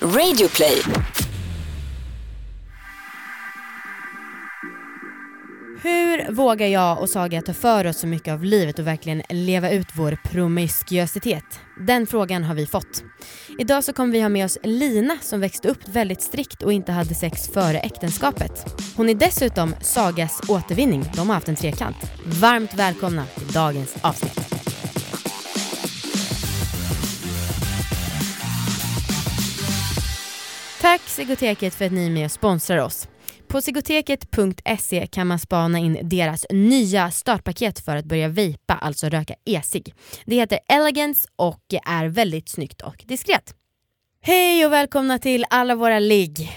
Radioplay. 0.00 0.82
Hur 5.82 6.32
vågar 6.32 6.66
jag 6.66 7.00
och 7.00 7.10
Saga 7.10 7.42
ta 7.42 7.54
för 7.54 7.86
oss 7.86 7.98
så 7.98 8.06
mycket 8.06 8.34
av 8.34 8.44
livet 8.44 8.78
och 8.78 8.86
verkligen 8.86 9.22
leva 9.28 9.70
ut 9.70 9.86
vår 9.94 10.18
promiskuositet? 10.24 11.60
Den 11.80 12.06
frågan 12.06 12.44
har 12.44 12.54
vi 12.54 12.66
fått. 12.66 13.04
Idag 13.58 13.84
så 13.84 13.92
kommer 13.92 14.12
vi 14.12 14.20
ha 14.20 14.28
med 14.28 14.44
oss 14.44 14.58
Lina 14.62 15.18
som 15.22 15.40
växte 15.40 15.68
upp 15.68 15.88
väldigt 15.88 16.22
strikt 16.22 16.62
och 16.62 16.72
inte 16.72 16.92
hade 16.92 17.14
sex 17.14 17.48
före 17.48 17.78
äktenskapet. 17.78 18.64
Hon 18.96 19.08
är 19.08 19.14
dessutom 19.14 19.74
Sagas 19.80 20.40
återvinning, 20.48 21.04
de 21.14 21.28
har 21.28 21.34
haft 21.34 21.48
en 21.48 21.56
trekant. 21.56 21.96
Varmt 22.24 22.74
välkomna 22.74 23.24
till 23.26 23.52
dagens 23.52 23.96
avsnitt. 24.02 24.55
Sigoteket 31.16 31.74
för 31.74 31.84
att 31.84 31.92
ni 31.92 32.06
är 32.06 32.10
med 32.10 32.24
och 32.24 32.30
sponsrar 32.30 32.78
oss. 32.78 33.08
På 33.48 33.60
sigoteket.se 33.60 35.06
kan 35.06 35.26
man 35.26 35.38
spana 35.38 35.78
in 35.78 35.98
deras 36.02 36.46
nya 36.50 37.10
startpaket 37.10 37.80
för 37.80 37.96
att 37.96 38.04
börja 38.04 38.28
vejpa, 38.28 38.74
alltså 38.74 39.08
röka 39.08 39.34
e-cigg. 39.44 39.94
Det 40.24 40.36
heter 40.36 40.58
Elegance 40.68 41.28
och 41.36 41.62
är 41.86 42.06
väldigt 42.06 42.48
snyggt 42.48 42.82
och 42.82 43.04
diskret. 43.06 43.54
Hej 44.22 44.66
och 44.66 44.72
välkomna 44.72 45.18
till 45.18 45.44
alla 45.50 45.74
våra 45.74 45.98
ligg. 45.98 46.52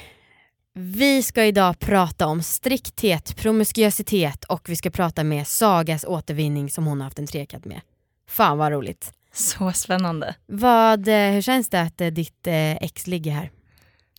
Vi 0.73 1.23
ska 1.23 1.45
idag 1.45 1.79
prata 1.79 2.27
om 2.27 2.43
strikthet, 2.43 3.35
promiskuositet 3.35 4.43
och 4.43 4.69
vi 4.69 4.75
ska 4.75 4.89
prata 4.89 5.23
med 5.23 5.47
Sagas 5.47 6.03
återvinning 6.03 6.69
som 6.69 6.85
hon 6.85 6.99
har 6.99 7.05
haft 7.05 7.19
en 7.19 7.27
trekant 7.27 7.65
med. 7.65 7.81
Fan 8.27 8.57
vad 8.57 8.71
roligt. 8.71 9.11
Så 9.33 9.71
spännande. 9.71 10.35
Vad, 10.45 11.07
eh, 11.07 11.31
hur 11.31 11.41
känns 11.41 11.69
det 11.69 11.81
att 11.81 12.01
eh, 12.01 12.07
ditt 12.07 12.47
eh, 12.47 12.75
ex 12.75 13.07
ligger 13.07 13.31
här? 13.31 13.51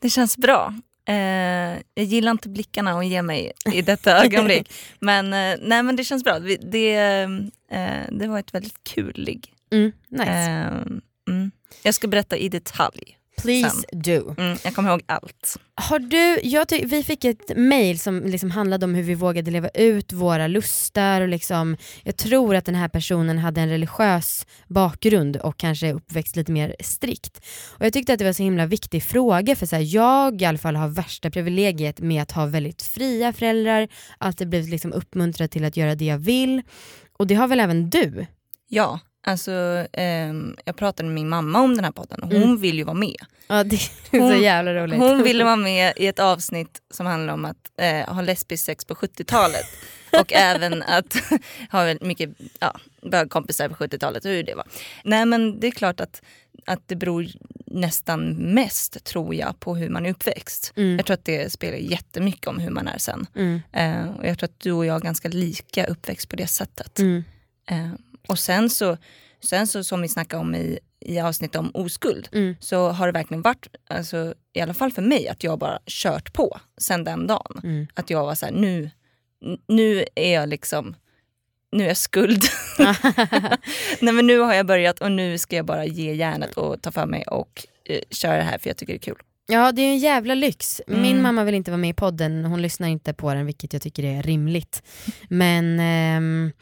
Det 0.01 0.11
känns 0.11 0.37
bra. 0.37 0.75
Eh, 1.09 1.15
jag 1.95 2.05
gillar 2.05 2.31
inte 2.31 2.49
blickarna 2.49 2.93
hon 2.93 3.09
ger 3.09 3.23
mig 3.23 3.53
i 3.73 3.83
detta 3.83 4.25
ögonblick. 4.25 4.73
Men, 5.01 5.27
eh, 5.27 5.59
nej, 5.63 5.83
men 5.83 5.97
det 5.97 6.05
känns 6.05 6.25
bra. 6.25 6.39
Vi- 6.39 6.57
Det, 6.57 6.95
eh, 7.71 8.01
det 8.11 8.27
var 8.27 8.39
ett 8.39 8.55
väldigt 8.55 8.85
kul 8.85 9.13
ligg. 9.17 9.53
Mm, 9.73 9.93
nice. 10.09 10.31
Eh, 10.31 10.67
mm. 11.35 11.51
Jag 11.83 11.95
ska 11.95 12.09
berätta 12.09 12.37
i 12.37 12.49
detalj. 12.49 13.17
Please 13.37 13.71
sen. 13.91 14.01
do. 14.03 14.35
Mm, 14.39 14.59
jag 14.65 14.75
kommer 14.75 14.91
ihåg 14.91 15.03
allt. 15.07 15.57
Har 15.75 15.99
du, 15.99 16.41
jag 16.43 16.69
ty- 16.69 16.85
vi 16.85 17.03
fick 17.03 17.25
ett 17.25 17.57
mail 17.57 17.99
som 17.99 18.23
liksom 18.27 18.51
handlade 18.51 18.85
om 18.87 18.95
hur 18.95 19.03
vi 19.03 19.15
vågade 19.15 19.51
leva 19.51 19.69
ut 19.69 20.13
våra 20.13 20.47
lustar 20.47 21.21
och 21.21 21.29
liksom, 21.29 21.77
jag 22.03 22.17
tror 22.17 22.55
att 22.57 22.65
den 22.65 22.75
här 22.75 22.89
personen 22.89 23.39
hade 23.39 23.61
en 23.61 23.69
religiös 23.69 24.47
bakgrund 24.69 25.37
och 25.37 25.57
kanske 25.57 25.93
uppväxt 25.93 26.37
lite 26.37 26.53
mer 26.53 26.77
strikt. 26.81 27.41
Och 27.79 27.87
jag 27.87 27.93
tyckte 27.93 28.13
att 28.13 28.19
det 28.19 28.25
var 28.25 28.29
en 28.29 28.35
så 28.35 28.43
himla 28.43 28.67
viktig 28.67 29.03
fråga 29.03 29.57
för 29.57 29.67
så 29.67 29.77
här, 29.77 29.95
jag 29.95 30.43
i 30.43 30.45
alla 30.45 30.59
fall 30.59 30.77
har 30.77 30.89
värsta 30.89 31.31
privilegiet 31.31 32.01
med 32.01 32.23
att 32.23 32.33
ha 32.33 32.47
väldigt 32.47 32.83
fria 32.83 33.33
föräldrar, 33.33 33.89
alltid 34.19 34.49
blivit 34.49 34.71
liksom 34.71 34.93
uppmuntrad 34.93 35.51
till 35.51 35.65
att 35.65 35.77
göra 35.77 35.95
det 35.95 36.05
jag 36.05 36.19
vill. 36.19 36.63
Och 37.19 37.27
det 37.27 37.35
har 37.35 37.49
väl 37.49 37.61
även 37.61 37.91
du? 37.91 38.27
Ja, 38.69 39.01
alltså 39.23 39.87
ehm, 39.93 40.57
jag 40.65 40.77
pratade 40.77 41.07
med 41.09 41.15
min 41.15 41.29
mamma 41.29 41.61
om 41.61 41.75
den 41.75 41.85
här 41.85 41.93
podden 41.93 42.23
och 42.23 42.29
hon 42.33 42.43
Mm. 42.43 42.61
vill 42.61 42.77
ju 42.79 42.85
vara 42.85 42.95
med. 42.95 43.17
Ja 43.49 43.65
det 43.65 43.77
är 43.77 43.79
så 44.11 44.19
Hon- 44.19 44.43
jävla 44.43 44.75
roligt. 44.75 44.99
Hon 44.99 45.23
ville 45.23 45.45
vara 45.45 45.57
med 45.57 45.93
i 45.97 46.07
ett 46.07 46.19
avsnitt 46.19 46.81
som 46.91 47.07
handlar 47.07 47.35
om 47.35 47.45
att 47.45 47.71
eh, 47.77 48.15
ha 48.15 48.23
lesbisk 48.23 48.65
sex 48.65 48.85
på 48.85 48.95
70-talet. 48.95 49.67
Och 50.21 50.33
även 50.33 50.83
att 50.83 51.17
ha 51.73 51.85
väldigt 51.85 52.07
mycket 52.07 52.31
ja, 52.59 52.77
bögkompisar 53.03 53.69
på 53.69 53.75
70-talet 53.75 54.25
och 54.25 54.31
hur 54.31 54.43
det 54.43 54.55
var. 54.55 54.67
Nej 55.05 55.27
men 55.27 55.61
det 55.61 55.67
är 55.67 55.71
klart 55.71 56.01
att, 56.01 56.23
att 56.67 56.89
det 56.89 56.97
beror 56.97 57.27
nästan 57.67 58.31
mest 58.55 59.05
tror 59.05 59.35
jag 59.35 59.61
på 59.61 59.77
hur 59.77 59.89
man 59.89 60.07
är 60.07 60.11
uppväxt. 60.11 60.73
Mm. 60.77 60.97
Jag 60.97 61.07
tror 61.07 61.15
att 61.15 61.25
det 61.25 61.53
spelar 61.53 61.77
jättemycket 61.77 62.47
om 62.47 62.59
hur 62.59 62.71
man 62.71 62.89
är 62.89 62.99
sen. 62.99 63.27
Mm. 63.37 63.61
Eh, 63.73 64.17
och 64.17 64.27
jag 64.27 64.39
tror 64.39 64.49
att 64.49 64.61
du 64.61 64.73
och 64.73 64.87
jag 64.87 64.97
är 64.97 65.01
ganska 65.01 65.29
lika 65.29 65.87
uppväxt 65.87 66.29
på 66.29 66.37
det 66.37 66.47
sättet. 66.47 66.99
Eh, 67.71 67.89
och 68.29 68.39
sen 68.39 68.71
så, 68.71 68.97
sen 69.45 69.67
så 69.67 69.85
som 69.85 70.03
vi 70.03 70.09
snackade 70.09 70.41
om 70.41 70.55
i, 70.55 70.79
i 71.01 71.21
avsnitt 71.21 71.57
om 71.57 71.71
oskuld 71.75 72.29
Mm. 72.33 72.55
så 72.61 72.89
har 72.91 73.07
det 73.07 73.13
verkligen 73.13 73.43
varit, 73.43 73.67
alltså, 73.89 74.35
i 74.53 74.61
alla 74.61 74.75
fall 74.75 74.93
för 74.93 75.03
mig, 75.03 75.29
att 75.29 75.45
jag 75.45 75.59
bara 75.59 75.79
kört 75.87 76.33
på 76.33 76.61
sen 76.79 77.05
den 77.05 77.27
dagen. 77.27 77.61
Mm. 77.65 77.87
Att 77.95 78.11
jag 78.11 78.25
var 78.25 78.35
så 78.35 78.47
här, 78.47 78.53
nu, 78.53 78.91
nu 79.69 80.05
är 80.15 80.35
jag 80.35 80.49
liksom, 80.49 80.95
nu 81.73 81.85
är 81.85 81.89
jag 81.89 81.97
skuld. 81.97 82.43
Nej 84.01 84.15
men 84.15 84.27
nu 84.27 84.39
har 84.39 84.55
jag 84.55 84.67
börjat 84.67 85.01
och 85.01 85.13
nu 85.13 85.39
ska 85.39 85.57
jag 85.57 85.67
bara 85.67 85.85
ge 85.87 86.15
järnet 86.15 86.55
och 86.57 86.83
ta 86.83 86.91
för 86.93 87.07
mig 87.07 87.25
och 87.27 87.67
eh, 87.85 88.01
köra 88.11 88.37
det 88.37 88.43
här 88.43 88.59
för 88.59 88.71
jag 88.71 88.77
tycker 88.77 88.93
det 88.93 88.97
är 88.97 89.01
kul. 89.01 89.19
Ja 89.47 89.73
det 89.73 89.83
är 89.83 89.89
en 89.91 89.99
jävla 89.99 90.35
lyx. 90.35 90.81
Min 90.87 91.05
Mm. 91.05 91.23
mamma 91.23 91.45
vill 91.45 91.55
inte 91.55 91.71
vara 91.71 91.79
med 91.79 91.91
i 91.91 91.95
podden, 91.95 92.45
hon 92.45 92.63
lyssnar 92.63 92.89
inte 92.89 93.15
på 93.15 93.35
den 93.35 93.47
vilket 93.47 93.73
jag 93.73 93.83
tycker 93.83 94.05
är 94.05 94.23
rimligt. 94.23 94.83
Men 95.29 95.81
ehm, 95.81 96.53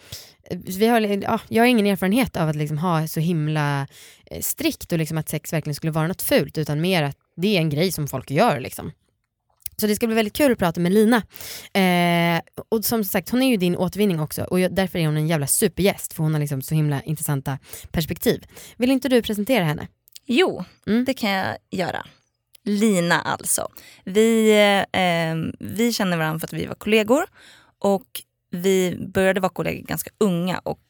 vi 0.50 0.86
har, 0.86 1.00
ja, 1.00 1.40
jag 1.48 1.62
har 1.62 1.68
ingen 1.68 1.86
erfarenhet 1.86 2.36
av 2.36 2.48
att 2.48 2.56
liksom 2.56 2.78
ha 2.78 3.08
så 3.08 3.20
himla 3.20 3.86
eh, 4.26 4.40
strikt 4.40 4.92
och 4.92 4.98
liksom 4.98 5.18
att 5.18 5.28
sex 5.28 5.52
verkligen 5.52 5.74
skulle 5.74 5.92
vara 5.92 6.06
något 6.08 6.22
fult 6.22 6.58
utan 6.58 6.80
mer 6.80 7.02
att 7.02 7.16
det 7.36 7.56
är 7.56 7.60
en 7.60 7.70
grej 7.70 7.92
som 7.92 8.08
folk 8.08 8.30
gör. 8.30 8.60
Liksom. 8.60 8.92
Så 9.76 9.86
det 9.86 9.96
ska 9.96 10.06
bli 10.06 10.16
väldigt 10.16 10.36
kul 10.36 10.52
att 10.52 10.58
prata 10.58 10.80
med 10.80 10.92
Lina. 10.92 11.16
Eh, 11.72 12.40
och 12.68 12.84
som 12.84 13.04
sagt, 13.04 13.30
hon 13.30 13.42
är 13.42 13.48
ju 13.48 13.56
din 13.56 13.76
återvinning 13.76 14.20
också 14.20 14.42
och 14.42 14.60
jag, 14.60 14.74
därför 14.74 14.98
är 14.98 15.06
hon 15.06 15.16
en 15.16 15.28
jävla 15.28 15.46
supergäst 15.46 16.12
för 16.12 16.22
hon 16.22 16.32
har 16.32 16.40
liksom 16.40 16.62
så 16.62 16.74
himla 16.74 17.02
intressanta 17.02 17.58
perspektiv. 17.90 18.46
Vill 18.76 18.90
inte 18.90 19.08
du 19.08 19.22
presentera 19.22 19.64
henne? 19.64 19.88
Jo, 20.26 20.64
Mm. 20.86 21.04
det 21.04 21.14
kan 21.14 21.30
jag 21.30 21.56
göra. 21.70 22.06
Lina 22.64 23.20
alltså. 23.20 23.68
Vi, 24.04 24.50
eh, 24.92 25.66
vi 25.76 25.92
känner 25.92 26.16
varandra 26.16 26.38
för 26.40 26.46
att 26.56 26.62
vi 26.62 26.66
var 26.66 26.74
kollegor 26.74 27.26
och 27.78 28.06
vi 28.50 28.96
började 29.14 29.40
vara 29.40 29.52
kollegor 29.52 29.86
ganska 29.86 30.10
unga 30.18 30.58
och 30.58 30.80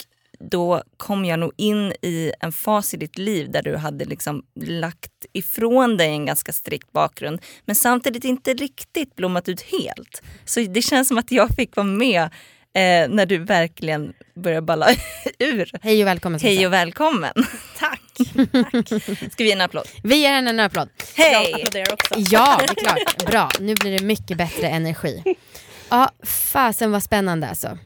då 0.41 0.83
kom 0.97 1.25
jag 1.25 1.39
nog 1.39 1.53
in 1.57 1.93
i 2.03 2.33
en 2.41 2.53
fas 2.53 2.95
i 2.95 2.97
ditt 2.97 3.19
liv 3.19 3.51
där 3.51 3.63
du 3.63 3.77
hade 3.77 4.05
liksom 4.05 4.43
lagt 4.61 5.27
ifrån 5.33 5.97
dig 5.97 6.09
en 6.09 6.27
ganska 6.27 6.53
strikt 6.53 6.93
bakgrund 6.93 7.41
men 7.65 7.77
samtidigt 7.77 8.25
inte 8.25 8.55
riktigt 8.55 9.17
blommat 9.17 9.49
ut 9.49 9.61
helt. 9.63 10.23
Så 10.45 10.61
det 10.61 10.83
känns 10.83 11.09
som 11.09 11.19
att 11.19 11.33
jag 11.33 11.49
fick 11.57 11.77
vara 11.77 11.87
med 11.87 12.23
eh, 12.23 13.09
när 13.09 13.27
du 13.27 13.39
verkligen 13.39 14.13
började 14.35 14.63
balla 14.63 14.87
ur. 15.39 15.71
Hej 15.83 16.03
och 16.03 16.07
välkommen. 16.07 16.41
Hej 16.41 16.67
och 16.67 16.73
välkommen. 16.73 17.33
Tack. 17.79 18.01
Ska 19.33 19.45
vi 19.45 19.47
ge 19.47 19.53
en 19.53 19.61
applåd? 19.61 19.89
Vi 20.03 20.17
ger 20.17 20.33
henne 20.33 20.51
en 20.51 20.61
applåd. 20.61 20.89
Hej! 21.15 21.51
Jag 21.51 21.61
applåderar 21.61 21.93
också. 21.93 22.15
Ja, 22.17 22.61
det 22.61 22.65
är 22.65 22.75
klart. 22.75 23.27
Bra, 23.27 23.51
nu 23.61 23.75
blir 23.75 23.99
det 23.99 24.05
mycket 24.05 24.39
bättre 24.39 24.69
energi. 24.69 25.23
Ja, 25.91 26.11
fasen 26.23 26.91
vad 26.93 27.03
spännande 27.03 27.49
alltså. 27.49 27.79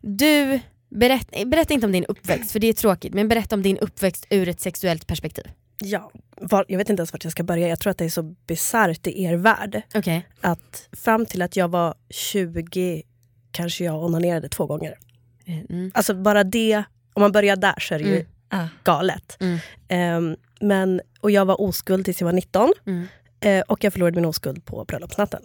Du, 0.00 0.60
berätt, 0.88 1.28
berätta 1.46 1.74
inte 1.74 1.86
om 1.86 1.92
din 1.92 2.04
uppväxt 2.04 2.50
för 2.52 2.58
det 2.58 2.66
är 2.66 2.72
tråkigt, 2.72 3.14
men 3.14 3.28
berätta 3.28 3.54
om 3.56 3.62
din 3.62 3.78
uppväxt 3.78 4.26
ur 4.30 4.48
ett 4.48 4.60
sexuellt 4.60 5.06
perspektiv. 5.06 5.44
Ja, 5.80 6.10
var, 6.36 6.64
jag 6.68 6.78
vet 6.78 6.90
inte 6.90 7.00
ens 7.00 7.12
vart 7.12 7.24
jag 7.24 7.32
ska 7.32 7.42
börja. 7.42 7.68
Jag 7.68 7.80
tror 7.80 7.90
att 7.90 7.98
det 7.98 8.04
är 8.04 8.08
så 8.08 8.22
bisarrt 8.22 9.06
i 9.06 9.22
er 9.24 9.36
värld. 9.36 9.82
Okej. 9.94 10.28
Att 10.40 10.88
fram 10.92 11.26
till 11.26 11.42
att 11.42 11.56
jag 11.56 11.68
var 11.68 11.94
20 12.10 13.02
kanske 13.52 13.84
jag 13.84 14.04
onanerade 14.04 14.48
två 14.48 14.66
gånger. 14.66 14.98
Mm. 15.46 15.90
Alltså 15.94 16.14
bara 16.14 16.44
det, 16.44 16.82
om 17.14 17.20
man 17.20 17.32
börjar 17.32 17.56
där 17.56 17.80
så 17.80 17.94
är 17.94 17.98
det 17.98 18.04
ju 18.04 18.14
Mm. 18.50 18.64
Ah. 18.64 18.68
galet. 18.84 19.36
Mm. 19.40 19.58
Ehm, 19.88 20.36
men, 20.60 21.00
och 21.20 21.30
jag 21.30 21.44
var 21.44 21.60
oskuld 21.60 22.04
tills 22.04 22.20
jag 22.20 22.24
var 22.26 22.32
19 22.32 22.72
Mm. 22.86 23.06
eh, 23.40 23.60
och 23.68 23.84
jag 23.84 23.92
förlorade 23.92 24.16
min 24.16 24.24
oskuld 24.24 24.64
på 24.64 24.84
bröllopsnatten. 24.84 25.42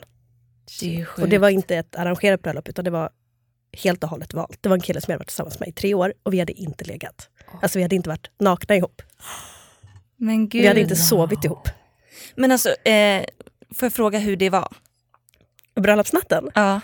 Det 0.80 1.06
Och 1.18 1.30
det 1.30 1.38
var 1.38 1.50
inte 1.50 1.76
ett 1.78 1.96
arrangerat 1.96 2.42
bröllop 2.42 2.70
utan 2.70 2.86
det 2.86 2.92
var 2.92 3.10
helt 3.84 4.04
och 4.04 4.10
hållet 4.10 4.34
valt. 4.34 4.58
Det 4.62 4.70
var 4.70 4.76
en 4.76 4.82
kille 4.82 5.02
som 5.02 5.12
jag 5.12 5.20
varit 5.20 5.28
tillsammans 5.28 5.60
med 5.60 5.70
i 5.70 5.72
tre 5.72 5.94
år 5.94 6.14
och 6.24 6.34
vi 6.34 6.40
hade 6.40 6.54
inte 6.54 6.86
legat. 6.86 7.30
Alltså 7.62 7.80
vi 7.80 7.84
hade 7.84 7.96
inte 7.96 8.10
varit 8.10 8.32
nakna 8.40 8.76
ihop. 8.76 9.02
Men 10.18 10.50
gud. 10.50 10.62
Vi 10.62 10.68
hade 10.68 10.82
inte 10.82 10.96
sovit 10.96 11.44
ihop. 11.46 11.70
Men 12.36 12.52
alltså, 12.52 12.70
eh, 12.70 13.24
får 13.76 13.86
jag 13.86 13.94
fråga 13.94 14.20
hur 14.20 14.36
det 14.36 14.50
var? 14.50 14.68
Bröllopsnatten, 15.76 16.50
Ja. 16.56 16.82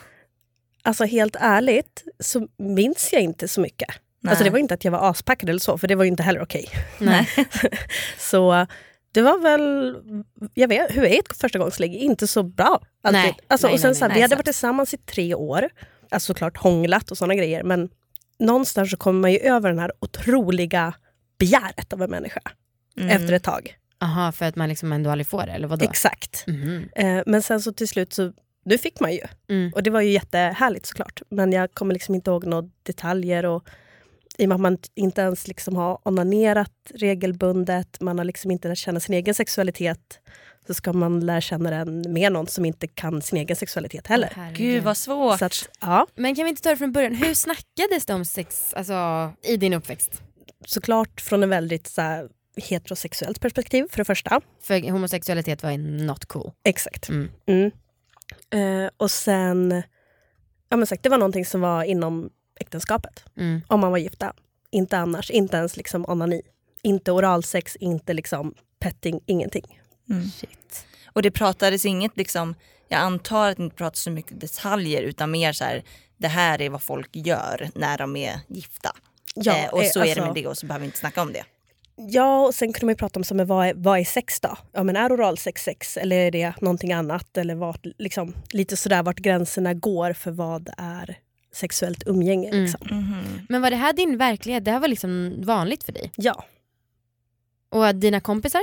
alltså 0.83 1.05
helt 1.05 1.35
ärligt 1.39 2.03
så 2.19 2.47
minns 2.57 3.09
jag 3.13 3.21
inte 3.21 3.47
så 3.47 3.61
mycket. 3.61 3.89
Alltså 4.27 4.43
det 4.43 4.49
var 4.49 4.59
inte 4.59 4.73
att 4.73 4.85
jag 4.85 4.91
var 4.91 5.09
aspackad 5.09 5.49
eller 5.49 5.59
så, 5.59 5.77
för 5.77 5.87
det 5.87 5.95
var 5.95 6.03
ju 6.03 6.07
inte 6.07 6.23
heller 6.23 6.41
okej. 6.41 6.69
Nej. 6.99 7.29
Så 8.17 8.67
det 9.11 9.21
var 9.21 9.39
väl, 9.39 9.95
jag 10.53 10.67
vet, 10.67 10.91
hur 10.97 11.03
är 11.03 11.19
ett 11.19 11.37
förstagångsligg? 11.37 11.93
Inte 11.95 12.27
så 12.27 12.43
bra. 12.43 12.81
Alltid. 13.03 13.21
Nej, 13.21 13.37
Alltså, 13.47 13.67
nej, 13.67 13.73
och 13.73 13.79
sen 13.79 13.89
nej, 13.89 13.95
så 13.95 14.03
här, 14.05 14.09
nej, 14.09 14.15
vi 14.15 14.21
hade 14.21 14.35
varit 14.35 14.45
tillsammans 14.45 14.93
i 14.93 14.97
tre 14.97 15.35
år, 15.35 15.69
alltså 16.11 16.27
såklart 16.33 16.57
hånglat 16.57 17.11
och 17.11 17.17
sådana 17.17 17.35
grejer, 17.35 17.63
men 17.63 17.89
någonstans 18.39 18.91
så 18.91 18.97
kommer 18.97 19.19
man 19.21 19.31
ju 19.31 19.37
över 19.39 19.69
den 19.69 19.79
här 19.79 19.91
otroliga 19.99 20.93
begäret 21.39 21.93
av 21.93 22.01
en 22.01 22.09
människa 22.09 22.41
Mm. 22.97 23.09
efter 23.09 23.33
ett 23.33 23.43
tag. 23.43 23.75
Aha, 24.01 24.31
för 24.31 24.45
att 24.45 24.55
man 24.55 24.69
liksom 24.69 24.91
ändå 24.93 25.09
aldrig 25.09 25.27
får 25.27 25.45
det, 25.45 25.51
eller 25.51 25.67
vadå? 25.67 25.85
Exakt. 25.85 26.43
Mhm. 26.47 26.89
Eh, 26.95 27.21
men 27.25 27.41
sen 27.41 27.61
så 27.61 27.73
till 27.73 27.87
slut 27.87 28.13
så, 28.13 28.33
nu 28.65 28.77
fick 28.77 28.99
man 28.99 29.13
ju. 29.13 29.21
Mm. 29.49 29.71
Och 29.75 29.83
det 29.83 29.89
var 29.89 30.01
ju 30.01 30.11
jättehärligt 30.11 30.85
såklart. 30.85 31.21
Men 31.29 31.51
jag 31.51 31.73
kommer 31.73 31.93
liksom 31.93 32.15
inte 32.15 32.31
ihåg 32.31 32.45
några 32.45 32.69
detaljer. 32.83 33.45
Och, 33.45 33.67
I 34.39 34.45
och 34.45 34.49
med 34.49 34.55
att 34.55 34.61
man 34.61 34.77
inte 34.95 35.21
ens 35.21 35.47
liksom 35.47 35.75
har 35.75 36.07
onanerat 36.07 36.71
regelbundet, 36.93 38.01
man 38.01 38.17
har 38.17 38.25
liksom 38.25 38.51
inte 38.51 38.67
lärt 38.67 38.77
känna 38.77 38.99
sin 38.99 39.15
egen 39.15 39.33
sexualitet. 39.33 40.19
så 40.67 40.73
ska 40.73 40.93
man 40.93 41.19
lära 41.19 41.41
känna 41.41 41.69
den 41.69 42.13
med 42.13 42.31
någon 42.31 42.47
som 42.47 42.65
inte 42.65 42.87
kan 42.87 43.21
sin 43.21 43.37
egen 43.37 43.55
sexualitet 43.55 44.07
heller. 44.07 44.31
Herregud. 44.35 44.57
Gud 44.57 44.83
vad 44.83 44.97
svårt. 44.97 45.39
Så 45.39 45.45
att, 45.45 45.69
ja, 45.81 46.07
Men 46.15 46.35
kan 46.35 46.43
vi 46.43 46.49
inte 46.49 46.61
ta 46.61 46.69
det 46.69 46.77
från 46.77 46.91
början, 46.91 47.15
hur 47.15 47.33
snackades 47.33 48.05
det 48.05 48.13
om 48.13 48.25
sex 48.25 48.73
alltså, 48.73 49.31
i 49.43 49.57
din 49.57 49.73
uppväxt? 49.73 50.21
såklart 50.65 51.21
från 51.21 51.43
en 51.43 51.49
väldigt 51.49 51.87
så 51.87 52.01
här, 52.01 52.29
heterosexuellt 52.57 53.41
perspektiv 53.41 53.85
för 53.89 53.97
det 53.97 54.05
första. 54.05 54.41
För 54.61 54.91
homosexualitet 54.91 55.63
var 55.63 55.77
not 55.77 56.25
cool. 56.25 56.51
Exakt. 56.63 57.09
Mm. 57.09 57.29
Mm. 57.45 57.71
Eh, 58.53 58.89
och 58.97 59.11
sen, 59.11 59.83
ja 60.69 60.77
men 60.77 60.87
sagt, 60.87 61.03
det 61.03 61.09
var 61.09 61.17
någonting 61.17 61.45
som 61.45 61.61
var 61.61 61.83
inom 61.83 62.29
äktenskapet. 62.59 63.23
Mm. 63.37 63.61
Om 63.67 63.79
man 63.79 63.91
var 63.91 63.97
gifta. 63.97 64.33
Inte 64.71 64.97
annars, 64.97 65.29
inte 65.29 65.57
ens 65.57 65.77
liksom 65.77 66.05
onani. 66.07 66.41
Inte 66.81 67.11
oralsex, 67.11 67.75
inte 67.75 68.13
liksom 68.13 68.53
petting, 68.79 69.19
ingenting. 69.25 69.79
Mm. 70.09 70.29
Shit. 70.31 70.85
Och 71.13 71.21
det 71.21 71.31
pratades 71.31 71.85
inget 71.85 72.17
liksom, 72.17 72.55
jag 72.87 72.99
antar 72.99 73.49
att 73.49 73.57
det 73.57 73.63
inte 73.63 73.75
pratades 73.75 73.99
så 74.01 74.11
mycket 74.11 74.41
detaljer 74.41 75.01
utan 75.01 75.31
mer 75.31 75.53
så 75.53 75.63
här, 75.63 75.83
det 76.17 76.27
här 76.27 76.61
är 76.61 76.69
vad 76.69 76.81
folk 76.81 77.09
gör 77.15 77.69
när 77.75 77.97
de 77.97 78.15
är 78.15 78.39
gifta. 78.47 78.95
Ja, 79.35 79.57
eh, 79.57 79.69
och 79.73 79.85
så 79.85 79.99
är 79.99 80.03
det 80.03 80.11
alltså- 80.11 80.25
med 80.25 80.33
det 80.35 80.47
och 80.47 80.57
så 80.57 80.65
behöver 80.65 80.81
vi 80.81 80.85
inte 80.85 80.97
snacka 80.97 81.21
om 81.21 81.33
det. 81.33 81.43
Ja, 81.95 82.45
och 82.45 82.55
sen 82.55 82.73
kunde 82.73 82.85
man 82.85 82.91
ju 82.91 82.97
prata 82.97 83.19
om 83.19 83.23
så, 83.23 83.35
men 83.35 83.47
vad, 83.47 83.67
är, 83.67 83.73
vad 83.75 83.99
är 83.99 84.03
sex 84.03 84.39
då? 84.39 84.57
Ja, 84.71 84.83
men 84.83 84.95
är 84.95 85.13
oralsex 85.13 85.63
sex 85.63 85.97
eller 85.97 86.15
är 86.15 86.31
det 86.31 86.53
någonting 86.61 86.93
annat? 86.93 87.37
Eller 87.37 87.55
vart, 87.55 87.85
liksom, 87.97 88.33
lite 88.51 88.77
sådär 88.77 89.03
vart 89.03 89.19
gränserna 89.19 89.73
går 89.73 90.13
för 90.13 90.31
vad 90.31 90.69
är 90.77 91.17
sexuellt 91.51 92.03
umgänge. 92.07 92.49
Mm. 92.49 92.61
Liksom. 92.63 92.87
Mhm. 92.97 93.45
Men 93.49 93.61
var 93.61 93.69
det 93.69 93.75
här 93.75 93.93
din 93.93 94.17
verklighet? 94.17 94.65
Det 94.65 94.71
här 94.71 94.79
var 94.79 94.87
liksom 94.87 95.33
vanligt 95.41 95.83
för 95.83 95.91
dig? 95.91 96.11
Ja, 96.15 96.45
Och 97.69 97.95
dina 97.95 98.19
kompisar? 98.19 98.61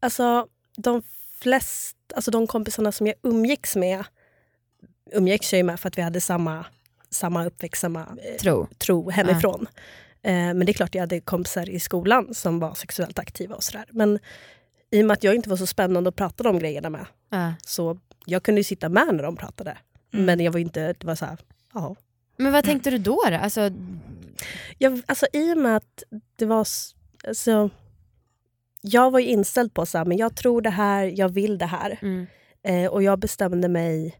alltså 0.00 0.46
de 0.76 1.02
flesta, 1.40 2.14
alltså 2.14 2.30
de 2.30 2.46
kompisarna 2.46 2.92
som 2.92 3.06
jag 3.06 3.16
umgicks 3.22 3.76
med 3.76 4.04
umgicks 5.12 5.52
jag 5.52 5.58
ju 5.58 5.62
med 5.64 5.80
för 5.80 5.88
att 5.88 5.98
vi 5.98 6.02
hade 6.02 6.20
samma, 6.20 6.66
samma 7.10 7.44
uppväxt, 7.46 7.80
samma 7.80 8.00
eh, 8.00 8.36
Tro? 8.40 8.68
tro 8.78 9.10
hemifrån. 9.10 9.66
Eh, 10.22 10.32
men 10.32 10.58
det 10.66 10.72
är 10.72 10.74
klart 10.74 10.94
jag 10.94 11.02
hade 11.02 11.20
kompisar 11.20 11.68
i 11.70 11.80
skolan 11.80 12.34
som 12.34 12.58
var 12.58 12.74
sexuellt 12.74 13.18
aktiva 13.18 13.54
och 13.54 13.62
sådär. 13.64 13.84
Men 13.90 14.18
i 14.90 15.02
och 15.02 15.06
med 15.06 15.14
att 15.14 15.24
jag 15.24 15.34
inte 15.34 15.50
var 15.50 15.56
så 15.56 15.66
spännande 15.66 16.08
att 16.08 16.16
prata 16.16 16.42
de 16.44 16.58
grejerna 16.58 16.90
med 16.90 17.06
Ja. 17.30 17.54
så 17.66 17.98
jag 18.26 18.42
kunde 18.42 18.60
ju 18.60 18.64
sitta 18.64 18.88
med 18.88 19.14
när 19.14 19.22
de 19.22 19.36
pratade. 19.36 19.78
Mm. 20.12 20.24
Men 20.26 20.40
jag 20.40 20.52
var 20.52 20.60
inte, 20.60 20.92
det 20.92 21.06
var 21.06 21.14
så 21.14 21.24
här, 21.24 21.38
ja. 21.74 21.96
Men 22.36 22.52
vad 22.52 22.64
tänkte 22.64 22.90
du 22.90 22.98
då? 22.98 23.20
då? 23.30 23.36
Alltså, 23.36 23.70
Jag, 24.78 25.02
alltså 25.06 25.26
i 25.32 25.52
och 25.52 25.58
med 25.58 25.76
att 25.76 26.02
det 26.36 26.46
var, 26.46 26.66
alltså, 27.26 27.70
jag 28.80 29.10
var 29.10 29.18
ju 29.18 29.26
inställd 29.26 29.74
på 29.74 29.86
så 29.86 29.98
här, 29.98 30.04
men 30.04 30.16
jag 30.16 30.36
tror 30.36 30.62
det 30.62 30.70
här, 30.70 31.04
jag 31.04 31.28
vill 31.28 31.58
det 31.58 31.66
här. 31.66 31.98
mm. 32.02 32.26
Eh, 32.64 32.86
och 32.90 33.02
jag 33.02 33.18
bestämde 33.18 33.68
mig 33.68 34.18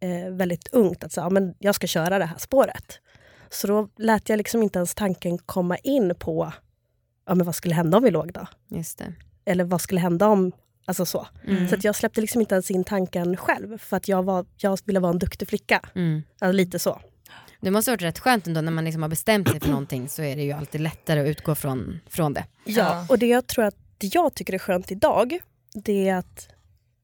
eh, 0.00 0.32
väldigt 0.32 0.68
ungt 0.72 1.04
att 1.04 1.12
så, 1.12 1.20
ja, 1.20 1.30
men 1.30 1.54
jag 1.58 1.74
ska 1.74 1.86
köra 1.86 2.18
det 2.18 2.24
här 2.24 2.38
spåret. 2.38 3.00
Så 3.50 3.66
då 3.66 3.88
lät 3.96 4.28
jag 4.28 4.36
liksom 4.36 4.62
inte 4.62 4.78
ens 4.78 4.94
tanken 4.94 5.38
komma 5.38 5.76
in 5.76 6.14
på 6.18 6.52
ja, 7.26 7.34
men 7.34 7.46
vad 7.46 7.54
skulle 7.54 7.74
hända 7.74 7.96
om 7.96 8.04
vi 8.04 8.10
låg 8.10 8.32
då? 8.32 8.46
Just 8.68 8.98
det. 8.98 9.14
Eller 9.44 9.64
vad 9.64 9.80
skulle 9.80 10.00
hända 10.00 10.26
om... 10.28 10.52
Alltså 10.88 11.06
så. 11.06 11.26
Mm. 11.46 11.68
Så 11.68 11.76
jag 11.80 11.96
släppte 11.96 12.20
liksom 12.20 12.40
inte 12.40 12.54
ens 12.54 12.70
in 12.70 12.84
tanken 12.84 13.36
själv 13.36 13.78
för 13.78 13.96
att 13.96 14.08
jag, 14.08 14.22
var, 14.22 14.46
jag 14.56 14.78
ville 14.84 15.00
vara 15.00 15.12
en 15.12 15.18
duktig 15.18 15.48
flicka. 15.48 15.80
Mm. 15.94 16.22
Alltså, 16.38 16.52
lite 16.52 16.78
så. 16.78 17.00
Det 17.66 17.70
måste 17.70 17.90
ha 17.90 17.92
varit 17.92 18.02
rätt 18.02 18.18
skönt 18.18 18.46
ändå 18.46 18.60
när 18.60 18.72
man 18.72 18.84
liksom 18.84 19.02
har 19.02 19.08
bestämt 19.08 19.50
sig 19.50 19.60
för 19.60 19.68
någonting 19.68 20.08
så 20.08 20.22
är 20.22 20.36
det 20.36 20.42
ju 20.42 20.52
alltid 20.52 20.80
lättare 20.80 21.20
att 21.20 21.26
utgå 21.26 21.54
från, 21.54 22.00
från 22.08 22.34
det. 22.34 22.44
Ja. 22.64 23.06
Och 23.08 23.18
det 23.18 23.26
jag 23.26 23.46
tror 23.46 23.64
att 23.64 23.74
det 23.98 24.14
jag 24.14 24.34
tycker 24.34 24.52
är 24.52 24.58
skönt 24.58 24.92
idag, 24.92 25.38
det 25.74 26.08
är 26.08 26.16
att, 26.16 26.48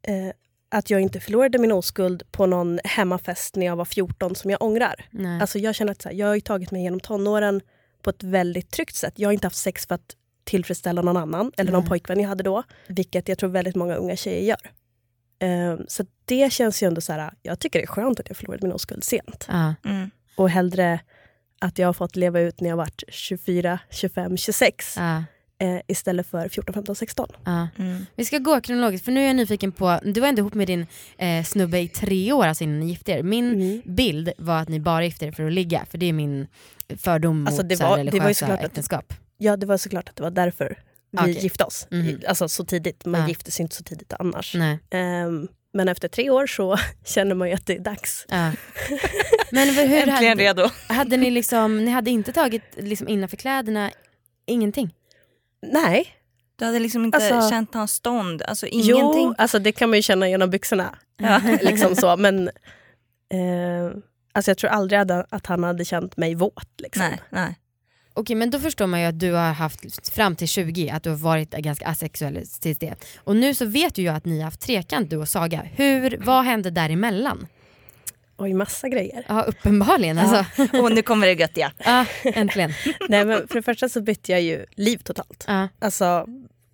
eh, 0.02 0.32
att 0.68 0.90
jag 0.90 1.00
inte 1.00 1.20
förlorade 1.20 1.58
min 1.58 1.72
oskuld 1.72 2.22
på 2.32 2.46
någon 2.46 2.80
hemmafest 2.84 3.56
när 3.56 3.66
jag 3.66 3.76
var 3.76 3.84
14 3.84 4.34
som 4.34 4.50
jag 4.50 4.62
ångrar. 4.62 5.06
Nej. 5.10 5.40
Alltså 5.40 5.58
jag 5.58 5.74
känner 5.74 5.92
att 5.92 6.02
så 6.02 6.08
här, 6.08 6.16
jag 6.16 6.26
har 6.26 6.34
ju 6.34 6.40
tagit 6.40 6.70
mig 6.70 6.82
genom 6.82 7.00
tonåren 7.00 7.60
på 8.02 8.10
ett 8.10 8.22
väldigt 8.22 8.70
tryggt 8.70 8.96
sätt. 8.96 9.14
Jag 9.16 9.28
har 9.28 9.32
inte 9.32 9.46
haft 9.46 9.56
sex 9.56 9.86
för 9.86 9.94
att 9.94 10.16
tillfredsställa 10.44 11.02
någon 11.02 11.16
annan 11.16 11.52
eller 11.56 11.72
någon 11.72 11.80
Nej. 11.80 11.88
pojkvän 11.88 12.20
jag 12.20 12.28
hade 12.28 12.42
då. 12.42 12.62
Vilket 12.86 13.28
jag 13.28 13.38
tror 13.38 13.50
väldigt 13.50 13.76
många 13.76 13.94
unga 13.94 14.16
tjejer 14.16 14.42
gör. 14.42 14.70
Eh, 15.48 15.78
så 15.88 16.04
det 16.24 16.52
känns 16.52 16.82
ju 16.82 16.86
ändå 16.86 17.00
så 17.00 17.12
här, 17.12 17.32
jag 17.42 17.58
tycker 17.58 17.78
det 17.78 17.84
är 17.84 17.86
skönt 17.86 18.20
att 18.20 18.28
jag 18.28 18.36
förlorade 18.36 18.66
min 18.66 18.72
oskuld 18.72 19.04
sent. 19.04 19.46
ja. 19.48 19.74
Mm. 19.84 20.10
Och 20.36 20.50
hellre 20.50 21.00
att 21.60 21.78
jag 21.78 21.88
har 21.88 21.92
fått 21.92 22.16
leva 22.16 22.40
ut 22.40 22.60
när 22.60 22.68
jag 22.68 22.76
varit 22.76 23.02
24, 23.08 23.78
25, 23.90 24.36
26 24.36 24.96
Ja. 24.96 25.24
eh, 25.58 25.80
istället 25.88 26.26
för 26.26 26.48
14, 26.48 26.74
15, 26.74 26.96
16. 26.96 27.28
Ja. 27.44 27.68
Mm. 27.78 28.06
Vi 28.16 28.24
ska 28.24 28.38
gå 28.38 28.60
kronologiskt 28.60 29.04
för 29.04 29.12
nu 29.12 29.20
är 29.22 29.26
jag 29.26 29.36
nyfiken 29.36 29.72
på, 29.72 30.00
du 30.04 30.20
var 30.20 30.28
ändå 30.28 30.40
ihop 30.40 30.54
med 30.54 30.66
din 30.66 30.86
eh, 31.18 31.44
snubbe 31.44 31.78
i 31.78 31.88
tre 31.88 32.32
år 32.32 32.44
alltså 32.46 32.64
innan 32.64 32.80
ni 32.80 32.86
gifte 32.88 33.12
er. 33.12 33.22
Min 33.22 33.52
Mm. 33.54 33.82
bild 33.84 34.32
var 34.38 34.58
att 34.62 34.68
ni 34.68 34.80
bara 34.80 35.04
gifte 35.04 35.26
er 35.26 35.32
för 35.32 35.46
att 35.46 35.52
ligga, 35.52 35.86
för 35.90 35.98
det 35.98 36.06
är 36.06 36.12
min 36.12 36.46
fördom 36.96 37.46
Alltså, 37.46 37.62
mot 37.62 37.80
var- 37.80 38.04
det 38.04 38.20
var 38.20 38.32
såklart 38.32 38.58
att- 38.60 38.64
äktenskap. 38.66 39.14
Ja, 39.38 39.56
det 39.56 39.66
var 39.66 39.76
såklart 39.76 40.08
att 40.08 40.16
det 40.16 40.22
var 40.22 40.30
därför 40.30 40.78
vi 41.10 41.18
Okej. 41.18 41.38
gifte 41.42 41.64
oss. 41.64 41.86
Mhm. 41.90 42.20
Alltså 42.28 42.48
så 42.48 42.64
tidigt. 42.64 43.04
Man 43.04 43.20
Ja. 43.20 43.28
gifte 43.28 43.50
sig 43.50 43.62
inte 43.62 43.76
så 43.76 43.82
tidigt 43.84 44.12
annars. 44.18 44.54
Nej. 44.54 44.78
Men 45.72 45.88
efter 45.88 46.08
tre 46.08 46.30
år 46.30 46.46
så 46.46 46.76
känner 47.04 47.34
man 47.34 47.48
ju 47.48 47.54
att 47.54 47.66
det 47.66 47.76
är 47.76 47.80
dags. 47.80 48.26
Ja. 48.28 48.52
Men 49.50 49.68
hur 49.68 49.84
Äntligen 50.08 50.10
hade, 50.28 50.42
redo. 50.42 50.68
hade 50.88 51.16
ni 51.16 51.30
liksom, 51.30 51.84
ni 51.84 51.90
hade 51.90 52.10
inte 52.10 52.32
tagit 52.32 52.62
liksom 52.76 53.08
innanför 53.08 53.36
kläderna, 53.36 53.90
ingenting? 54.46 54.94
Nej. 55.66 56.06
Du 56.56 56.64
hade 56.64 56.78
liksom 56.78 57.04
inte 57.04 57.16
Alltså- 57.18 57.50
känt 57.50 57.74
hans 57.74 57.92
stånd, 57.92 58.42
alltså 58.42 58.66
Jo, 58.72 58.96
ingenting. 58.96 59.34
alltså 59.38 59.58
det 59.58 59.72
kan 59.72 59.90
man 59.90 59.98
ju 59.98 60.02
känna 60.02 60.28
genom 60.28 60.50
byxorna. 60.50 60.98
Ja. 61.16 61.40
liksom 61.60 61.96
så. 61.96 62.16
Men 62.16 62.48
eh, 63.28 63.90
alltså 64.32 64.50
jag 64.50 64.58
tror 64.58 64.70
aldrig 64.70 65.00
att- 65.00 65.32
att 65.32 65.46
han 65.46 65.64
hade 65.64 65.84
känt 65.84 66.16
mig 66.16 66.34
våt. 66.34 66.68
Liksom. 66.78 67.02
Nej, 67.02 67.20
nej. 67.30 67.56
Okej 68.14 68.36
men 68.36 68.50
då 68.50 68.58
förstår 68.60 68.86
man 68.86 69.00
ju 69.00 69.06
att 69.06 69.18
du 69.20 69.32
har 69.32 69.52
haft 69.52 70.08
fram 70.14 70.36
till 70.36 70.48
20 70.48 70.90
att 70.90 71.02
du 71.02 71.10
har 71.10 71.16
varit 71.16 71.50
ganska 71.50 71.86
asexuell 71.86 72.46
tills 72.60 72.78
det. 72.78 72.94
Och 73.16 73.36
nu 73.36 73.54
så 73.54 73.64
vet 73.66 73.98
ju 73.98 74.02
jag 74.02 74.14
att 74.16 74.24
ni 74.24 74.36
har 74.38 74.44
haft 74.44 74.60
trekant 74.60 75.10
du 75.10 75.16
och 75.16 75.28
Saga. 75.28 75.62
Hur, 75.76 76.18
vad 76.24 76.44
hände 76.44 76.70
däremellan? 76.70 77.46
Oj, 78.36 78.54
massa 78.54 78.88
grejer. 78.88 79.24
Ja 79.28 79.42
uppenbarligen 79.42 80.18
alltså. 80.18 80.44
Och 80.82 80.92
nu 80.92 81.02
kommer 81.02 81.26
det 81.26 81.32
göttiga. 81.32 81.72
Ja, 81.84 82.06
äntligen. 82.24 82.72
Nej, 83.08 83.24
men 83.24 83.48
för 83.48 83.54
det 83.54 83.62
första 83.62 83.88
så 83.88 84.00
bytte 84.00 84.32
jag 84.32 84.40
ju 84.40 84.66
liv 84.74 84.98
totalt. 84.98 85.44
Ja. 85.48 85.68
Alltså 85.78 86.26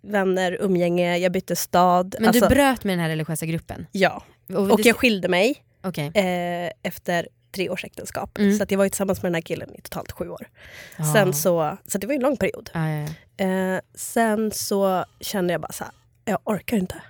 vänner, 0.03 0.57
umgänge, 0.61 1.19
jag 1.19 1.33
bytte 1.33 1.57
stad. 1.57 2.15
Men 2.19 2.29
alltså, 2.29 2.49
du 2.49 2.55
bröt 2.55 2.85
med 2.85 2.93
den 2.93 3.01
här 3.01 3.09
religiösa 3.09 3.47
gruppen? 3.47 3.87
Ja, 3.93 4.23
Och, 4.49 4.71
och 4.71 4.81
jag 4.81 4.97
skilde 4.97 5.29
mig 5.29 5.57
Okej. 5.83 6.07
eh, 6.15 6.71
efter 6.83 7.29
tre 7.53 7.71
års 7.71 7.85
äktenskap. 7.85 8.39
Mm. 8.39 8.57
Så 8.57 8.63
att 8.63 8.71
jag 8.71 8.79
var 8.79 8.85
ju 8.85 8.91
tillsammans 8.91 9.23
med 9.23 9.29
den 9.31 9.35
här 9.35 9.43
killen 9.43 9.75
i 9.75 9.81
totalt 9.81 10.13
sju 10.13 10.29
år. 10.29 10.49
Ja. 10.99 11.13
Sen 11.15 11.35
så, 11.35 11.77
så 11.87 11.99
det 11.99 12.07
var 12.07 12.15
ju 12.15 12.17
en 12.17 12.23
lång 12.23 12.37
period. 12.37 12.71
Ja, 12.75 12.89
ja, 12.91 13.09
ja. 13.37 13.45
Eh, 13.47 13.81
sen 13.95 14.51
så 14.51 15.05
kände 15.21 15.53
jag 15.55 15.61
bara 15.61 15.73
så 15.73 15.85
här, 15.85 15.93
jag 16.25 16.39
orkar 16.45 16.77
inte. 16.77 17.03